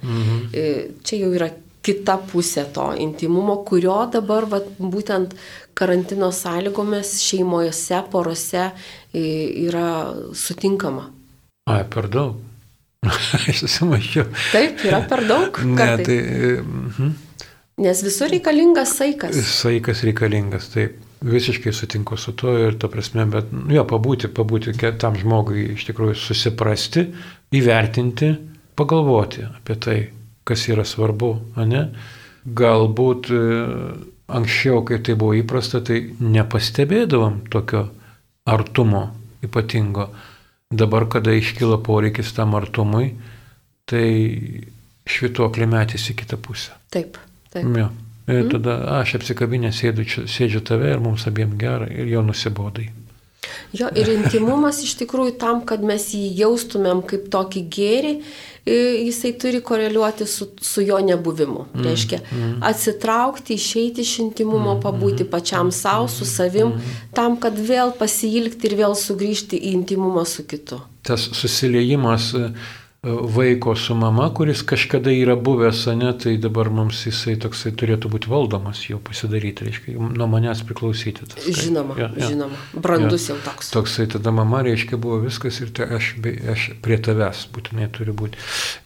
E, 0.52 0.66
Čia 1.00 1.22
jau 1.22 1.30
yra 1.38 1.48
kita 1.80 2.18
pusė 2.28 2.66
to 2.74 2.90
intimumo, 3.00 3.62
kurio 3.64 3.96
dabar 4.12 4.44
vat, 4.50 4.68
būtent 4.76 5.32
karantino 5.80 6.28
sąlygomis 6.36 7.16
šeimose, 7.24 8.02
porose 8.12 8.68
e, 8.68 9.24
yra 9.64 10.12
sutinkama. 10.36 11.08
Ai, 11.70 11.82
per 11.88 12.10
daug. 12.12 12.38
Aš 13.08 13.62
susimašiau. 13.64 14.28
Taip, 14.52 14.84
yra 14.84 15.00
per 15.08 15.24
daug. 15.28 15.60
Ne, 15.64 15.76
kartais. 15.78 16.06
tai 16.06 16.62
mhm. 16.62 17.18
Nes 17.80 18.02
visur 18.04 18.28
reikalingas 18.28 18.92
saikas. 18.98 19.38
saikas 19.48 20.02
reikalingas, 20.04 20.68
taip. 20.74 20.98
Visiškai 21.24 21.72
sutinku 21.76 22.16
su 22.16 22.32
tuo 22.32 22.52
ir 22.56 22.76
to 22.80 22.88
prasme, 22.92 23.26
bet 23.28 23.50
nu, 23.52 23.66
jo, 23.74 23.84
pabūti, 23.88 24.28
pabūti 24.32 24.72
tam 25.00 25.16
žmogui 25.20 25.66
iš 25.74 25.84
tikrųjų 25.88 26.16
susiprasti, 26.16 27.06
įvertinti, 27.56 28.30
pagalvoti 28.76 29.44
apie 29.48 29.76
tai, 29.76 29.96
kas 30.48 30.64
yra 30.72 30.84
svarbu, 30.88 31.30
o 31.56 31.66
ne? 31.68 31.82
Galbūt 32.56 33.28
e, 33.36 33.40
anksčiau, 34.36 34.82
kai 34.86 35.00
tai 35.04 35.16
buvo 35.18 35.34
įprasta, 35.38 35.80
tai 35.84 36.02
nepastebėdavom 36.20 37.42
tokio 37.52 37.88
artumo 38.48 39.08
ypatingo. 39.44 40.10
Dabar, 40.70 41.08
kada 41.10 41.32
iškyla 41.34 41.80
poreikis 41.82 42.30
tam 42.36 42.54
artumui, 42.54 43.16
tai 43.90 44.06
švituoklė 45.10 45.66
metys 45.66 46.06
į 46.12 46.20
kitą 46.22 46.38
pusę. 46.38 46.76
Taip, 46.94 47.18
taip. 47.50 47.66
Jo. 47.76 47.88
Ir 48.30 48.46
tada 48.52 48.76
aš 49.00 49.16
apsikabinę 49.18 49.72
sėdu, 49.74 50.04
čia- 50.06 50.28
sėdžiu 50.30 50.60
tave 50.62 50.92
ir 50.92 51.00
mums 51.02 51.26
abiem 51.26 51.56
gera 51.58 51.88
ir 51.90 52.06
jau 52.06 52.22
nusibodai. 52.22 52.90
Jo, 53.74 53.88
ir 53.96 54.06
intimumas 54.12 54.82
iš 54.84 54.94
tikrųjų 55.00 55.34
tam, 55.40 55.64
kad 55.66 55.82
mes 55.82 56.12
jį 56.14 56.28
jaustumėm 56.42 57.02
kaip 57.06 57.26
tokį 57.32 57.62
gėrį, 57.76 58.12
jisai 58.74 59.32
turi 59.38 59.60
koreliuoti 59.60 60.26
su, 60.26 60.48
su 60.60 60.82
jo 60.82 60.98
nebuvimu. 61.04 61.66
Mm, 61.74 61.84
Reiškia, 61.84 62.18
mm. 62.32 62.58
atsitraukti, 62.62 63.54
išeiti 63.54 64.04
iš 64.06 64.18
intimumo, 64.24 64.74
mm, 64.74 64.82
pabūti 64.82 65.26
pačiam 65.30 65.72
savo, 65.72 66.08
su 66.08 66.26
savim, 66.28 66.74
mm. 66.74 66.98
tam, 67.14 67.36
kad 67.40 67.58
vėl 67.58 67.92
pasilgti 67.98 68.70
ir 68.70 68.76
vėl 68.82 68.96
sugrįžti 68.98 69.58
į 69.58 69.74
intimumą 69.80 70.24
su 70.28 70.46
kitu. 70.48 70.80
Tas 71.02 71.28
susiliejimas 71.32 72.32
e, 72.36 72.50
vaiko 73.02 73.72
su 73.76 73.94
mama, 73.94 74.26
kuris 74.34 74.60
kažkada 74.62 75.10
yra 75.10 75.36
buvęs, 75.36 75.86
ne, 75.96 76.10
tai 76.18 76.34
dabar 76.36 76.68
mums 76.70 76.98
jisai 77.06 77.38
toksai 77.40 77.72
turėtų 77.72 78.10
būti 78.12 78.28
valdomas, 78.28 78.82
jau 78.90 78.98
pasidaryti, 79.00 79.64
reiškia, 79.70 79.94
nuo 80.18 80.26
manęs 80.28 80.60
priklausyti. 80.68 81.24
Tas, 81.32 81.44
tai- 81.46 81.54
Žinoma, 81.56 81.96
Jo, 81.96 82.10
jo. 82.16 82.28
žinoma. 82.28 82.58
Brandus 82.76 83.28
Jo. 83.28 83.34
jau 83.34 83.40
toks. 83.46 83.70
Toksai 83.72 84.06
tada 84.06 84.30
mama, 84.30 84.60
reiškia, 84.62 84.98
buvo 85.00 85.16
viskas 85.24 85.60
ir 85.64 85.70
tai 85.72 85.88
aš, 85.96 86.14
aš 86.52 86.70
prie 86.82 86.98
tavęs 86.98 87.46
būtinai 87.54 87.88
turi 87.90 88.12
būti. 88.12 88.36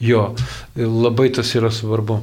Jo, 0.00 0.34
labai 0.76 1.30
tas 1.34 1.50
yra 1.54 1.70
svarbu. 1.74 2.20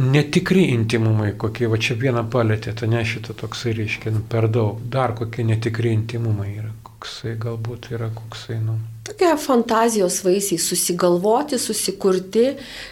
Netikri 0.00 0.70
intimumai, 0.72 1.34
kokie, 1.36 1.66
va 1.68 1.76
čia 1.76 1.94
vieną 1.98 2.22
palėtė, 2.32 2.72
tai 2.78 2.86
ne 2.88 3.02
šitą 3.04 3.34
toksai 3.36 3.74
reiškia, 3.76 4.10
nu, 4.14 4.20
per 4.28 4.46
daug. 4.48 4.78
Dar 4.88 5.12
kokie 5.18 5.44
netikri 5.44 5.92
intimumai 5.92 6.54
yra, 6.56 6.69
koksai 7.00 7.36
galbūt 7.40 7.90
yra, 7.94 8.10
koksai, 8.12 8.58
nu. 8.60 8.76
Tokie 9.08 9.30
fantazijos 9.40 10.20
vaisiai 10.24 10.60
susigalvoti, 10.60 11.56
susikurti, 11.58 12.46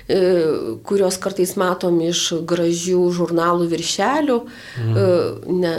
e, 0.09 0.21
kuriuos 0.89 1.19
kartais 1.21 1.53
matom 1.61 2.01
iš 2.01 2.41
gražių 2.49 3.03
žurnalų 3.13 3.69
viršelių. 3.69 4.39
Mm. 4.81 5.59
Ne, 5.61 5.75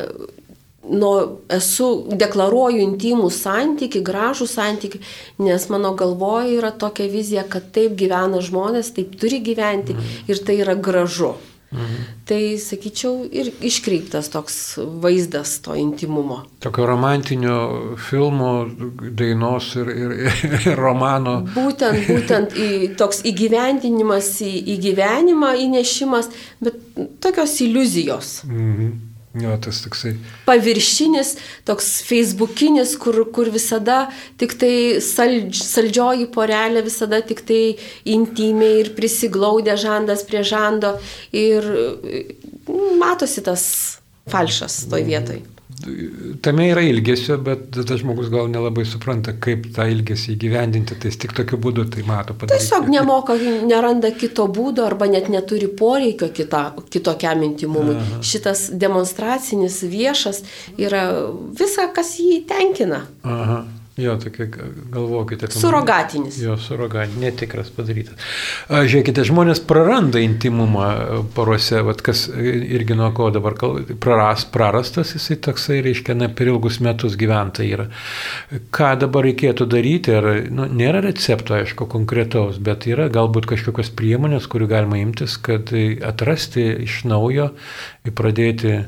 nu, 0.90 1.12
esu, 1.58 1.90
deklaruoju 2.22 2.86
intimų 2.86 3.32
santyki, 3.34 4.04
gražų 4.06 4.48
santyki, 4.50 5.02
nes 5.42 5.68
mano 5.74 5.96
galvoje 5.98 6.60
yra 6.62 6.72
tokia 6.72 7.10
vizija, 7.10 7.46
kad 7.50 7.72
taip 7.74 7.98
gyvena 7.98 8.42
žmonės, 8.46 8.94
taip 8.94 9.18
turi 9.20 9.42
gyventi 9.42 9.98
mm. 9.98 10.18
ir 10.30 10.46
tai 10.46 10.62
yra 10.62 10.78
gražu. 10.78 11.34
Mhm. 11.72 12.06
Tai, 12.26 12.42
sakyčiau, 12.58 13.28
ir 13.30 13.52
iškreiptas 13.62 14.32
toks 14.34 14.56
vaizdas 15.04 15.60
to 15.62 15.76
intimumo. 15.78 16.42
Tokio 16.60 16.88
romantinio 16.90 17.58
filmo, 18.10 18.66
dainos 19.00 19.76
ir, 19.78 19.92
ir, 19.94 20.16
ir 20.66 20.80
romano. 20.80 21.40
Būtent, 21.54 22.08
būtent 22.10 22.58
į, 22.58 22.70
toks 22.98 23.22
įgyvendinimas 23.30 24.32
į, 24.46 24.54
į 24.74 24.80
gyvenimą, 24.88 25.54
įnešimas, 25.68 26.32
bet 26.64 26.82
tokios 27.22 27.60
iliuzijos. 27.66 28.34
Mhm. 28.50 29.09
Jo, 29.38 29.54
tas 29.62 29.84
toksai. 29.84 30.16
Paviršinis, 30.48 31.36
toks 31.68 32.00
facebookinis, 32.08 32.96
kur, 32.98 33.20
kur 33.30 33.52
visada 33.54 34.08
tik 34.42 34.56
tai 34.58 34.74
saldž, 35.06 35.62
saldžioji 35.62 36.26
porelė, 36.34 36.82
visada 36.88 37.22
tik 37.22 37.44
tai 37.46 37.62
intimiai 38.10 38.82
ir 38.82 38.90
prisiglaudė 38.98 39.78
žandas 39.78 40.26
prie 40.26 40.42
žando 40.42 40.96
ir 41.30 41.62
mm, 41.62 42.98
matosi 42.98 43.46
tas 43.46 43.64
falšas 44.34 44.88
toj 44.90 45.06
vietoj. 45.06 45.44
Tame 46.42 46.66
yra 46.74 46.82
ilgesio, 46.84 47.38
bet 47.44 47.70
tas 47.72 48.02
žmogus 48.02 48.28
gal 48.34 48.50
nelabai 48.52 48.84
supranta, 48.88 49.32
kaip 49.40 49.70
tą 49.76 49.86
ilgesį 49.88 50.34
įgyvendinti, 50.36 50.98
tai 51.00 51.12
jis 51.12 51.20
tik 51.24 51.36
tokiu 51.38 51.60
būdu 51.62 51.86
tai 51.94 52.04
mato 52.08 52.36
padaryti. 52.36 52.66
Tiesiog 52.66 52.90
nemoka, 52.92 53.38
neranda 53.70 54.12
kito 54.12 54.50
būdo 54.52 54.84
arba 54.84 55.08
net 55.08 55.32
neturi 55.32 55.72
poreikio 55.72 56.32
kita, 56.36 56.64
kitokiam 56.92 57.44
intimumui. 57.48 57.96
Aha. 57.96 58.22
Šitas 58.26 58.68
demonstracinis 58.76 59.80
viešas 59.88 60.44
yra 60.76 61.06
visa, 61.56 61.88
kas 61.96 62.18
jį 62.20 62.42
tenkina. 62.50 63.06
Aha. 63.24 63.64
Jo, 64.00 64.16
tokia, 64.22 64.46
galvokite. 64.94 65.50
Surogatinis. 65.52 66.38
Jo, 66.42 66.56
surogatinis, 66.62 67.20
netikras 67.20 67.72
padarytas. 67.76 68.16
Žiūrėkite, 68.70 69.26
žmonės 69.28 69.62
praranda 69.68 70.22
intimumą 70.24 70.88
porose, 71.36 71.82
vat, 71.86 72.04
kas 72.06 72.28
irgi 72.32 72.96
nuo 72.98 73.10
ko 73.18 73.30
dabar 73.36 73.58
kalba, 73.60 73.98
praras, 74.02 74.46
prarastas 74.50 75.12
jisai 75.18 75.40
toksai, 75.50 75.82
reiškia, 75.86 76.16
ne 76.20 76.30
per 76.32 76.52
ilgus 76.54 76.80
metus 76.86 77.18
gyventa 77.20 77.66
yra. 77.66 77.90
Ką 78.76 78.94
dabar 79.04 79.28
reikėtų 79.28 79.68
daryti, 79.70 80.16
ar, 80.16 80.30
nu, 80.54 80.70
nėra 80.80 81.04
recepto, 81.06 81.58
aišku, 81.60 81.90
konkretaus, 81.92 82.62
bet 82.64 82.88
yra 82.90 83.10
galbūt 83.14 83.50
kažkokios 83.52 83.92
priemonės, 84.00 84.48
kurių 84.52 84.70
galima 84.72 85.02
imtis, 85.02 85.36
kad 85.44 85.74
atrasti 85.74 86.66
iš 86.86 87.04
naujo 87.10 87.52
ir 88.08 88.16
pradėti 88.16 88.80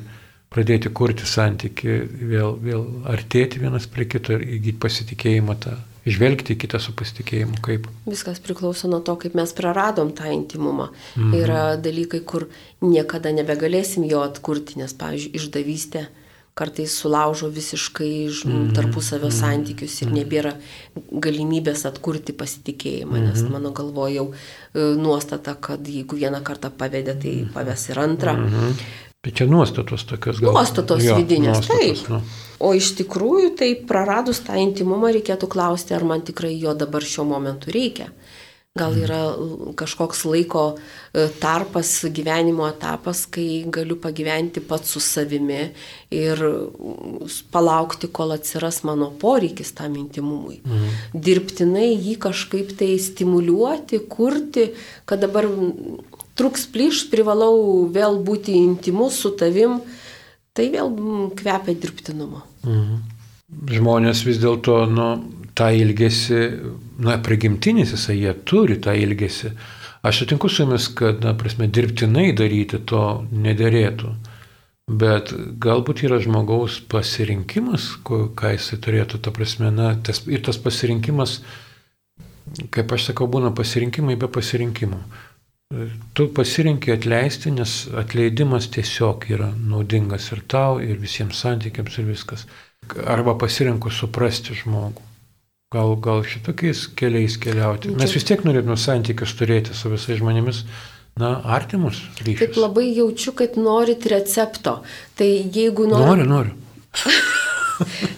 pradėti 0.51 0.91
kurti 0.91 1.27
santyki, 1.29 2.01
vėl, 2.33 2.57
vėl 2.59 2.83
artėti 3.09 3.61
vienas 3.61 3.87
prie 3.91 4.07
kito 4.09 4.35
ir 4.35 4.43
įgyti 4.57 4.79
pasitikėjimą 4.83 5.55
tą, 5.63 5.77
žvelgti 6.03 6.55
į 6.55 6.61
kitą 6.65 6.81
su 6.81 6.95
pasitikėjimu 6.97 7.61
kaip. 7.63 7.87
Viskas 8.09 8.41
priklauso 8.43 8.89
nuo 8.91 8.99
to, 9.05 9.15
kaip 9.21 9.37
mes 9.37 9.53
praradom 9.55 10.11
tą 10.17 10.31
intimumą. 10.33 10.89
Mhm. 11.15 11.35
Yra 11.39 11.61
dalykai, 11.79 12.23
kur 12.27 12.49
niekada 12.83 13.31
nebegalėsim 13.35 14.07
jo 14.09 14.25
atkurti, 14.25 14.81
nes, 14.81 14.95
pavyzdžiui, 14.97 15.37
išdavystė 15.39 16.07
kartais 16.53 16.93
sulaužo 16.99 17.47
visiškai 17.47 18.27
mm. 18.27 18.73
tarpusavio 18.75 19.29
mm. 19.29 19.35
santykius 19.37 19.93
ir 20.03 20.09
mm. 20.09 20.17
nebėra 20.19 20.51
galimybės 21.23 21.85
atkurti 21.87 22.35
pasitikėjimą, 22.35 23.13
mm. 23.15 23.29
nes 23.29 23.45
mano 23.53 23.71
galvoje 23.75 24.17
jau 24.17 24.25
e, 24.33 24.89
nuostata, 24.99 25.55
kad 25.55 25.87
jeigu 25.87 26.19
vieną 26.19 26.43
kartą 26.43 26.73
pavedė, 26.75 27.15
tai 27.23 27.33
paves 27.55 27.87
ir 27.93 28.03
antrą. 28.03 28.35
Mm. 28.35 28.75
Bet 29.21 29.35
čia 29.37 29.45
nuostatos 29.45 30.03
tokios 30.09 30.39
gal. 30.41 30.55
Nuostatos 30.55 31.03
jo, 31.05 31.15
vidinės, 31.21 31.59
nuostatos, 31.59 31.99
taip. 32.01 32.07
Nu. 32.09 32.21
O 32.61 32.71
iš 32.77 32.95
tikrųjų, 32.97 33.51
tai 33.57 33.73
praradus 33.89 34.41
tą 34.41 34.57
intimumą 34.57 35.11
reikėtų 35.13 35.49
klausti, 35.49 35.93
ar 35.93 36.05
man 36.09 36.23
tikrai 36.25 36.55
jo 36.57 36.73
dabar 36.77 37.05
šiuo 37.05 37.27
momentu 37.29 37.73
reikia. 37.73 38.09
Gal 38.79 38.95
yra 38.95 39.19
kažkoks 39.75 40.21
laiko 40.29 40.61
e, 40.71 41.25
tarpas, 41.41 41.89
gyvenimo 42.07 42.63
etapas, 42.69 43.25
kai 43.27 43.65
galiu 43.67 43.97
pagyventi 43.99 44.63
pats 44.63 44.93
su 44.95 45.01
savimi 45.03 45.65
ir 46.15 46.41
palaukti, 47.51 48.07
kol 48.15 48.31
atsiras 48.37 48.79
mano 48.87 49.09
poreikis 49.21 49.73
tam 49.75 49.99
intimumui. 49.99 50.61
Mhm. 50.63 50.95
Dirbtinai 51.27 51.91
jį 51.91 52.15
kažkaip 52.25 52.71
tai 52.79 52.95
stimuliuoti, 52.95 54.01
kurti, 54.07 54.69
kad 55.05 55.21
dabar 55.27 55.49
truks 56.39 56.67
plyš, 56.71 57.05
privalau 57.11 57.87
vėl 57.91 58.19
būti 58.25 58.55
intimus 58.59 59.19
su 59.23 59.33
tavim, 59.37 59.79
tai 60.55 60.69
vėl 60.73 60.91
kvepia 61.37 61.75
dirbtinumu. 61.75 62.43
Mhm. 62.67 63.01
Žmonės 63.67 64.23
vis 64.23 64.39
dėlto 64.39 64.85
nu, 64.87 65.07
tą 65.59 65.69
ilgesį, 65.75 66.41
na, 67.03 67.17
prigimtinis 67.23 67.91
jisai, 67.95 68.17
jie 68.21 68.33
turi 68.47 68.77
tą 68.79 68.93
ilgesį. 68.95 69.51
Aš 70.07 70.23
sutinku 70.23 70.49
su 70.49 70.63
jumis, 70.63 70.87
kad, 70.97 71.19
na, 71.21 71.33
prasme, 71.37 71.67
dirbtinai 71.67 72.31
daryti 72.37 72.79
to 72.87 73.25
nederėtų. 73.31 74.13
Bet 74.91 75.31
galbūt 75.61 76.01
yra 76.07 76.17
žmogaus 76.23 76.79
pasirinkimas, 76.91 77.91
ką 78.07 78.55
jisai 78.55 78.79
turėtų, 78.81 79.21
ta 79.23 79.33
prasme, 79.35 79.69
na, 79.71 79.93
tas, 80.03 80.23
ir 80.27 80.41
tas 80.47 80.57
pasirinkimas, 80.59 81.41
kaip 82.73 82.91
aš 82.95 83.11
sakau, 83.11 83.29
būna 83.31 83.53
pasirinkimai 83.55 84.17
be 84.19 84.31
pasirinkimų. 84.31 84.99
Tu 86.17 86.25
pasirinkė 86.35 86.97
atleisti, 86.97 87.51
nes 87.55 87.75
atleidimas 87.95 88.67
tiesiog 88.73 89.27
yra 89.31 89.51
naudingas 89.55 90.27
ir 90.35 90.41
tau, 90.51 90.81
ir 90.83 90.99
visiems 90.99 91.39
santykiams, 91.45 91.95
ir 92.01 92.09
viskas. 92.09 92.45
Arba 93.07 93.37
pasirinku 93.39 93.91
suprasti 93.93 94.57
žmogų. 94.57 95.05
Gal, 95.71 95.93
gal 96.03 96.25
šitokiais 96.27 96.89
keliais 96.99 97.37
keliauti. 97.39 97.93
Mes 97.95 98.11
vis 98.11 98.27
tiek 98.27 98.41
norėtume 98.43 98.75
santykius 98.75 99.31
turėti 99.39 99.75
su 99.77 99.93
visais 99.93 100.19
žmonėmis, 100.19 100.65
na, 101.21 101.37
artimus 101.55 102.01
ryšius. 102.19 102.41
Taip 102.41 102.59
labai 102.59 102.89
jaučiu, 102.89 103.31
kad 103.39 103.55
norit 103.55 104.09
recepto. 104.11 104.81
Tai 105.15 105.29
jeigu 105.29 105.87
norit... 105.87 106.09
Noriu, 106.11 106.27
noriu. 106.27 106.59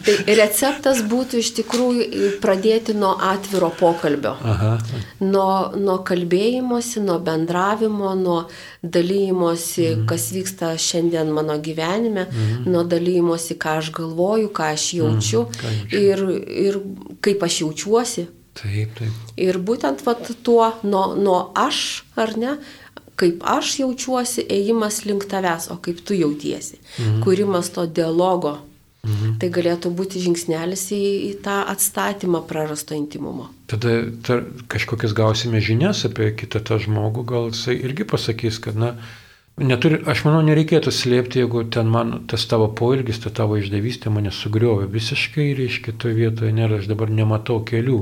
tai 0.04 0.36
receptas 0.38 1.02
būtų 1.08 1.40
iš 1.42 1.50
tikrųjų 1.60 2.30
pradėti 2.42 2.94
nuo 2.98 3.14
atviro 3.32 3.70
pokalbio. 3.78 4.34
Aha. 4.52 4.74
Nuo, 5.24 5.72
nuo 5.78 5.98
kalbėjimosi, 6.06 7.02
nuo 7.04 7.18
bendravimo, 7.24 8.14
nuo 8.18 8.38
dalymosi, 8.82 9.88
mhm. 9.90 10.06
kas 10.10 10.28
vyksta 10.34 10.74
šiandien 10.80 11.32
mano 11.34 11.58
gyvenime, 11.62 12.28
mhm. 12.28 12.70
nuo 12.70 12.84
dalymosi, 12.88 13.58
ką 13.60 13.78
aš 13.80 13.92
galvoju, 13.96 14.52
ką 14.54 14.70
aš 14.74 14.88
jaučiu 15.00 15.44
mhm. 15.48 15.84
ir, 16.00 16.24
ir 16.68 16.80
kaip 17.24 17.44
aš 17.46 17.60
jaučiuosi. 17.64 18.28
Taip, 18.54 18.92
taip. 18.98 19.34
Ir 19.40 19.58
būtent 19.58 20.04
vat, 20.06 20.28
tuo 20.46 20.68
nuo, 20.86 21.08
nuo 21.18 21.38
aš, 21.58 22.04
ar 22.20 22.36
ne, 22.38 22.52
kaip 23.18 23.42
aš 23.46 23.78
jaučiuosi, 23.80 24.44
ėjimas 24.50 25.02
link 25.08 25.26
tavęs, 25.30 25.70
o 25.74 25.78
kaip 25.82 26.02
tu 26.06 26.16
jautiesi. 26.18 26.78
Mhm. 26.98 27.24
Kūrimas 27.26 27.72
to 27.74 27.86
dialogo 27.86 28.58
Mhm. 29.04 29.34
Tai 29.40 29.50
galėtų 29.52 29.92
būti 29.94 30.22
žingsnelis 30.24 30.86
į, 30.96 31.02
į 31.28 31.32
tą 31.44 31.58
atstatymą 31.70 32.40
prarasto 32.48 32.96
intimumo. 32.96 33.50
Tada 33.70 34.00
ta, 34.24 34.40
kažkokias 34.72 35.12
gausime 35.16 35.60
žinias 35.64 36.04
apie 36.08 36.30
kitą 36.38 36.62
tą 36.64 36.80
žmogų, 36.80 37.26
gal 37.28 37.50
jisai 37.52 37.76
irgi 37.84 38.06
pasakys, 38.08 38.60
kad, 38.64 38.78
na, 38.80 38.94
neturi, 39.60 40.00
aš 40.08 40.24
manau, 40.26 40.40
nereikėtų 40.46 40.92
slėpti, 40.94 41.42
jeigu 41.44 41.66
ten 41.74 41.90
man 41.92 42.22
tas 42.30 42.46
tavo 42.50 42.70
poilgis, 42.72 43.20
ta 43.24 43.32
tavo 43.34 43.60
išdavystė 43.60 44.12
mane 44.14 44.32
sugriovė. 44.34 44.88
Visiškai, 44.92 45.50
reiškia, 45.60 45.96
toje 46.00 46.16
vietoje 46.22 46.54
nėra, 46.56 46.80
aš 46.80 46.88
dabar 46.90 47.12
nematau 47.12 47.60
kelių. 47.66 48.00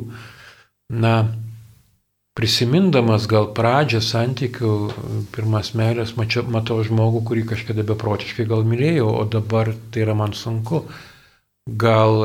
Na, 0.92 1.16
prisimindamas 2.38 3.28
gal 3.30 3.50
pradžią 3.56 4.00
santykių, 4.04 4.72
pirmas 5.34 5.72
meilės, 5.78 6.14
mačiau, 6.16 6.44
matau 6.48 6.80
žmogų, 6.86 7.24
kurį 7.28 7.46
kažkada 7.52 7.84
beprotiškai 7.88 8.46
gal 8.48 8.64
mylėjau, 8.68 9.08
o 9.20 9.24
dabar 9.28 9.74
tai 9.92 10.06
yra 10.06 10.16
man 10.18 10.36
sunku. 10.36 10.86
Gal 11.68 12.24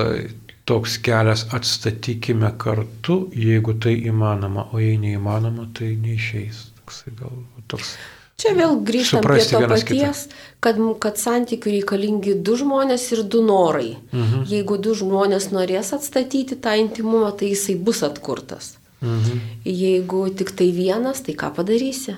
toks 0.67 0.97
kelias 1.03 1.45
atstatykime 1.55 2.53
kartu, 2.59 3.25
jeigu 3.35 3.75
tai 3.83 3.95
įmanoma, 4.09 4.69
o 4.73 4.81
jei 4.83 4.97
neįmanoma, 5.01 5.69
tai 5.77 5.93
neišeis. 5.99 6.69
Toks, 6.79 7.03
gal, 7.19 7.35
toks, 7.71 7.95
Čia 8.37 8.51
vėl 8.53 8.75
grįžtam 8.85 9.23
prie 9.25 9.41
to 9.49 9.59
paties, 9.65 10.27
kad, 10.61 10.77
kad 11.01 11.17
santykių 11.17 11.71
reikalingi 11.79 12.35
du 12.45 12.53
žmonės 12.59 13.07
ir 13.15 13.23
du 13.25 13.41
norai. 13.41 13.95
Mhm. 14.13 14.43
Jeigu 14.51 14.77
du 14.77 14.93
žmonės 14.97 15.49
norės 15.49 15.89
atstatyti 15.97 16.59
tą 16.61 16.75
intimumą, 16.77 17.31
tai 17.33 17.49
jisai 17.55 17.79
bus 17.81 18.03
atkurtas. 18.05 18.76
Mhm. 19.01 19.39
Jeigu 19.65 20.29
tik 20.33 20.51
tai 20.57 20.71
vienas, 20.71 21.21
tai 21.21 21.35
ką 21.37 21.51
padarysi? 21.55 22.17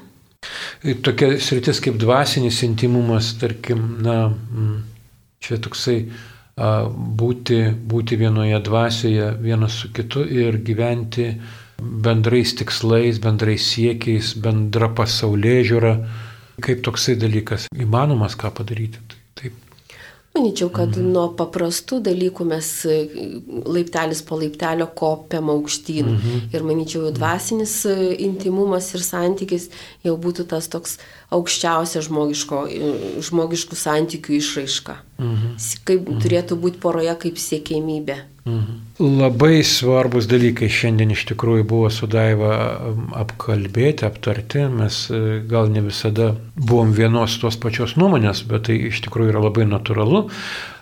Tokia 1.04 1.40
sritis 1.44 1.82
kaip 1.84 1.98
dvasinis 2.00 2.62
intimumas, 2.64 3.34
tarkim, 3.40 3.98
na, 4.04 4.32
čia 5.44 5.60
toksai 5.60 5.98
būti, 7.20 7.60
būti 7.92 8.20
vienoje 8.20 8.60
dvasioje 8.64 9.34
vienas 9.44 9.82
su 9.82 9.92
kitu 9.92 10.24
ir 10.24 10.60
gyventi 10.64 11.34
bendrais 11.80 12.56
tikslais, 12.56 13.20
bendrais 13.20 13.64
siekiais, 13.64 14.34
bendra 14.36 14.90
pasaulyje 14.96 15.64
žiūra, 15.72 15.94
kaip 16.64 16.84
toksai 16.84 17.16
dalykas 17.20 17.68
įmanomas 17.76 18.36
ką 18.40 18.52
padaryti. 18.56 19.19
Manyčiau, 20.40 20.70
kad 20.72 20.94
mhm. 20.96 21.12
nuo 21.12 21.26
paprastų 21.36 22.00
dalykų 22.06 22.46
mes 22.48 22.68
e, 22.88 22.98
laiptelis 23.68 24.22
po 24.24 24.38
laiptelio 24.40 24.88
kopiam 24.96 25.52
aukštyn. 25.52 26.14
Mhm. 26.16 26.44
Ir 26.56 26.64
manyčiau, 26.68 27.10
dvasinis 27.16 27.74
e, 27.90 27.98
intimumas 28.24 28.88
ir 28.96 29.04
santykis 29.04 29.68
jau 30.08 30.16
būtų 30.16 30.48
tas 30.54 30.72
toks 30.72 30.96
aukščiausia 31.36 32.02
žmogiško, 32.06 32.64
žmogiškų 33.28 33.78
santykių 33.78 34.36
išraiška. 34.40 34.96
Mhm. 35.20 35.56
Kaip 35.86 36.08
mhm. 36.08 36.22
turėtų 36.24 36.58
būti 36.64 36.82
poroje 36.82 37.14
kaip 37.26 37.42
siekėmybė. 37.42 38.18
Mhm. 38.50 38.80
Labai 39.20 39.60
svarbus 39.68 40.26
dalykai 40.32 40.72
šiandien 40.74 41.14
iš 41.14 41.28
tikrųjų 41.34 41.68
buvo 41.70 41.92
su 41.94 42.10
Daiva 42.10 42.56
apkalbėti, 43.22 44.08
aptarti. 44.08 44.66
Mes 44.74 45.06
e, 45.14 45.22
gal 45.50 45.70
ne 45.70 45.86
visada 45.86 46.34
buvom 46.58 46.96
vienos 46.98 47.38
tos 47.42 47.60
pačios 47.62 47.96
nuomonės, 48.00 48.44
bet 48.50 48.68
tai 48.70 48.80
iš 48.90 49.04
tikrųjų 49.06 49.36
yra 49.36 49.46
labai 49.46 49.70
natūralu. 49.70 50.26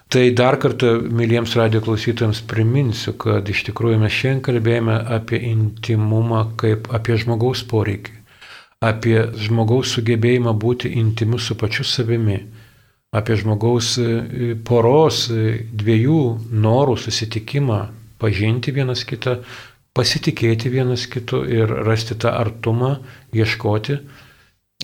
Tai 0.08 0.22
dar 0.32 0.56
kartą, 0.56 0.94
mėlyjams 1.12 1.58
radio 1.60 1.82
klausytojams, 1.84 2.40
priminsiu, 2.48 3.12
kad 3.20 3.50
iš 3.52 3.66
tikrųjų 3.68 3.98
mes 4.00 4.14
šiandien 4.16 4.46
kalbėjome 4.46 4.96
apie 5.18 5.42
intimumą 5.50 6.46
kaip 6.62 6.88
apie 6.96 7.18
žmogaus 7.20 7.66
poreikį, 7.68 8.14
apie 8.86 9.18
žmogaus 9.42 9.96
sugebėjimą 9.98 10.54
būti 10.54 10.92
intimu 11.02 11.40
su 11.42 11.56
pačiu 11.58 11.86
savimi 11.88 12.42
apie 13.12 13.36
žmogaus 13.40 13.96
e, 14.02 14.56
poros 14.68 15.28
e, 15.32 15.64
dviejų 15.72 16.22
norų 16.52 16.98
susitikimą, 17.00 17.80
pažinti 18.22 18.74
vienas 18.76 19.06
kitą, 19.08 19.40
pasitikėti 19.96 20.72
vienas 20.74 21.08
kitu 21.10 21.44
ir 21.48 21.72
rasti 21.88 22.18
tą 22.20 22.36
artumą, 22.38 22.98
ieškoti. 23.34 24.00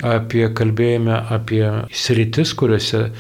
Apie 0.04 0.48
kalbėjome 0.58 1.14
apie 1.36 1.64
sritis, 1.94 2.56
kuriuose 2.58 3.12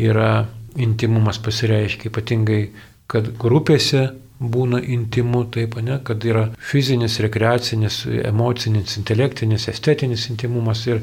yra 0.00 0.46
intimumas 0.80 1.36
pasireiškia, 1.44 2.08
ypatingai, 2.08 2.62
kad 3.10 3.28
grupėse 3.36 4.06
būna 4.42 4.80
intimu, 4.82 5.44
taip, 5.54 5.76
ne, 5.84 5.98
kad 6.04 6.24
yra 6.26 6.46
fizinis, 6.70 7.18
rekreacinis, 7.22 8.02
emocinis, 8.26 8.96
intelektinis, 8.98 9.68
estetinis 9.70 10.28
intimumas 10.32 10.84
ir, 10.88 11.02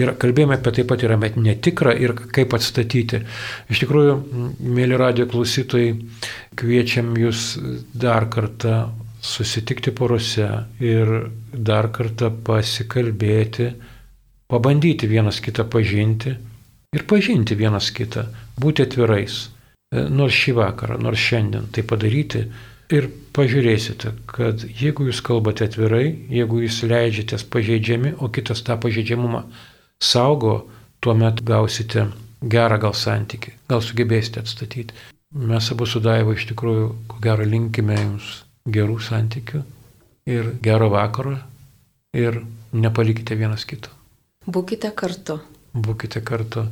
ir 0.00 0.14
kalbėjome 0.20 0.58
apie 0.58 0.74
taip 0.78 0.90
pat 0.90 1.04
yra 1.06 1.18
netikra 1.20 1.94
ir 1.94 2.16
kaip 2.34 2.56
atstatyti. 2.56 3.22
Iš 3.70 3.84
tikrųjų, 3.84 4.16
mėly 4.66 4.98
radio 5.00 5.28
klausytojai, 5.30 5.94
kviečiam 6.58 7.14
jūs 7.18 7.54
dar 7.94 8.28
kartą 8.32 8.82
susitikti 9.20 9.92
porose 9.92 10.48
ir 10.80 11.14
dar 11.52 11.90
kartą 11.92 12.32
pasikalbėti, 12.44 13.70
pabandyti 14.50 15.06
vienas 15.06 15.38
kitą 15.44 15.68
pažinti 15.70 16.32
ir 16.96 17.06
pažinti 17.06 17.54
vienas 17.54 17.92
kitą, 17.94 18.26
būti 18.58 18.82
atvirais. 18.86 19.44
Nors 19.90 20.34
šį 20.34 20.54
vakarą, 20.54 20.96
nors 21.02 21.18
šiandien 21.18 21.66
tai 21.74 21.82
padaryti 21.86 22.44
ir 22.90 23.08
pažiūrėsite, 23.36 24.12
kad 24.30 24.64
jeigu 24.64 25.06
jūs 25.08 25.20
kalbate 25.24 25.66
atvirai, 25.68 26.04
jeigu 26.32 26.62
jūs 26.64 26.82
leidžiatės 26.90 27.46
pažeidžiami, 27.52 28.16
o 28.18 28.30
kitas 28.34 28.64
tą 28.66 28.76
pažeidžiamumą 28.82 29.44
saugo, 30.02 30.66
tuomet 31.00 31.42
gausite 31.46 32.08
gerą 32.42 32.80
gal 32.82 32.96
santyki, 32.96 33.54
gal 33.70 33.82
sugebėsite 33.84 34.42
atstatyti. 34.42 34.96
Mes 35.30 35.70
abu 35.70 35.86
su 35.86 36.02
Daiva 36.02 36.34
iš 36.34 36.48
tikrųjų, 36.50 36.88
ko 37.08 37.20
gero, 37.22 37.46
linkime 37.46 37.94
jums 38.00 38.40
gerų 38.66 38.98
santykių 39.04 39.62
ir 40.30 40.50
gero 40.62 40.90
vakaro 40.90 41.36
ir 42.16 42.42
nepalikite 42.72 43.38
vienas 43.38 43.64
kito. 43.64 43.92
Būkite 44.50 44.90
kartu. 44.96 45.38
Būkite 45.70 46.22
kartu. 46.26 46.64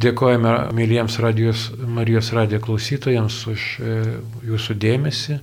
Dėkojame 0.00 0.54
myliems 0.72 1.18
radijos, 1.20 1.66
Marijos 1.76 2.32
radijo 2.32 2.62
klausytojams 2.64 3.36
už 3.52 3.66
e, 3.80 3.98
jūsų 4.48 4.78
dėmesį. 4.80 5.38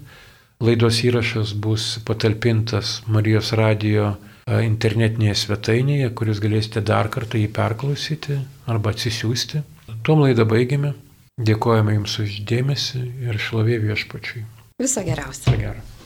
Laidos 0.62 1.04
įrašas 1.06 1.54
bus 1.58 2.00
patalpintas 2.06 3.00
Marijos 3.06 3.54
radijo 3.58 4.16
e, 4.16 4.64
internetinėje 4.66 5.38
svetainėje, 5.44 6.10
kuris 6.18 6.42
galėsite 6.42 6.82
dar 6.82 7.12
kartą 7.14 7.38
jį 7.38 7.54
perklausyti 7.54 8.42
arba 8.66 8.96
atsisiųsti. 8.96 9.62
Tuom 10.02 10.26
laidą 10.26 10.50
baigėme. 10.50 10.96
Dėkojame 11.42 11.96
Jums 11.96 12.18
už 12.22 12.42
dėmesį 12.50 13.06
ir 13.30 13.42
šlovė 13.42 13.80
viešpačiui. 13.86 14.46
Viso 14.82 15.06
geriausio. 15.06 15.50
Viso 15.54 15.62
gero. 15.62 16.01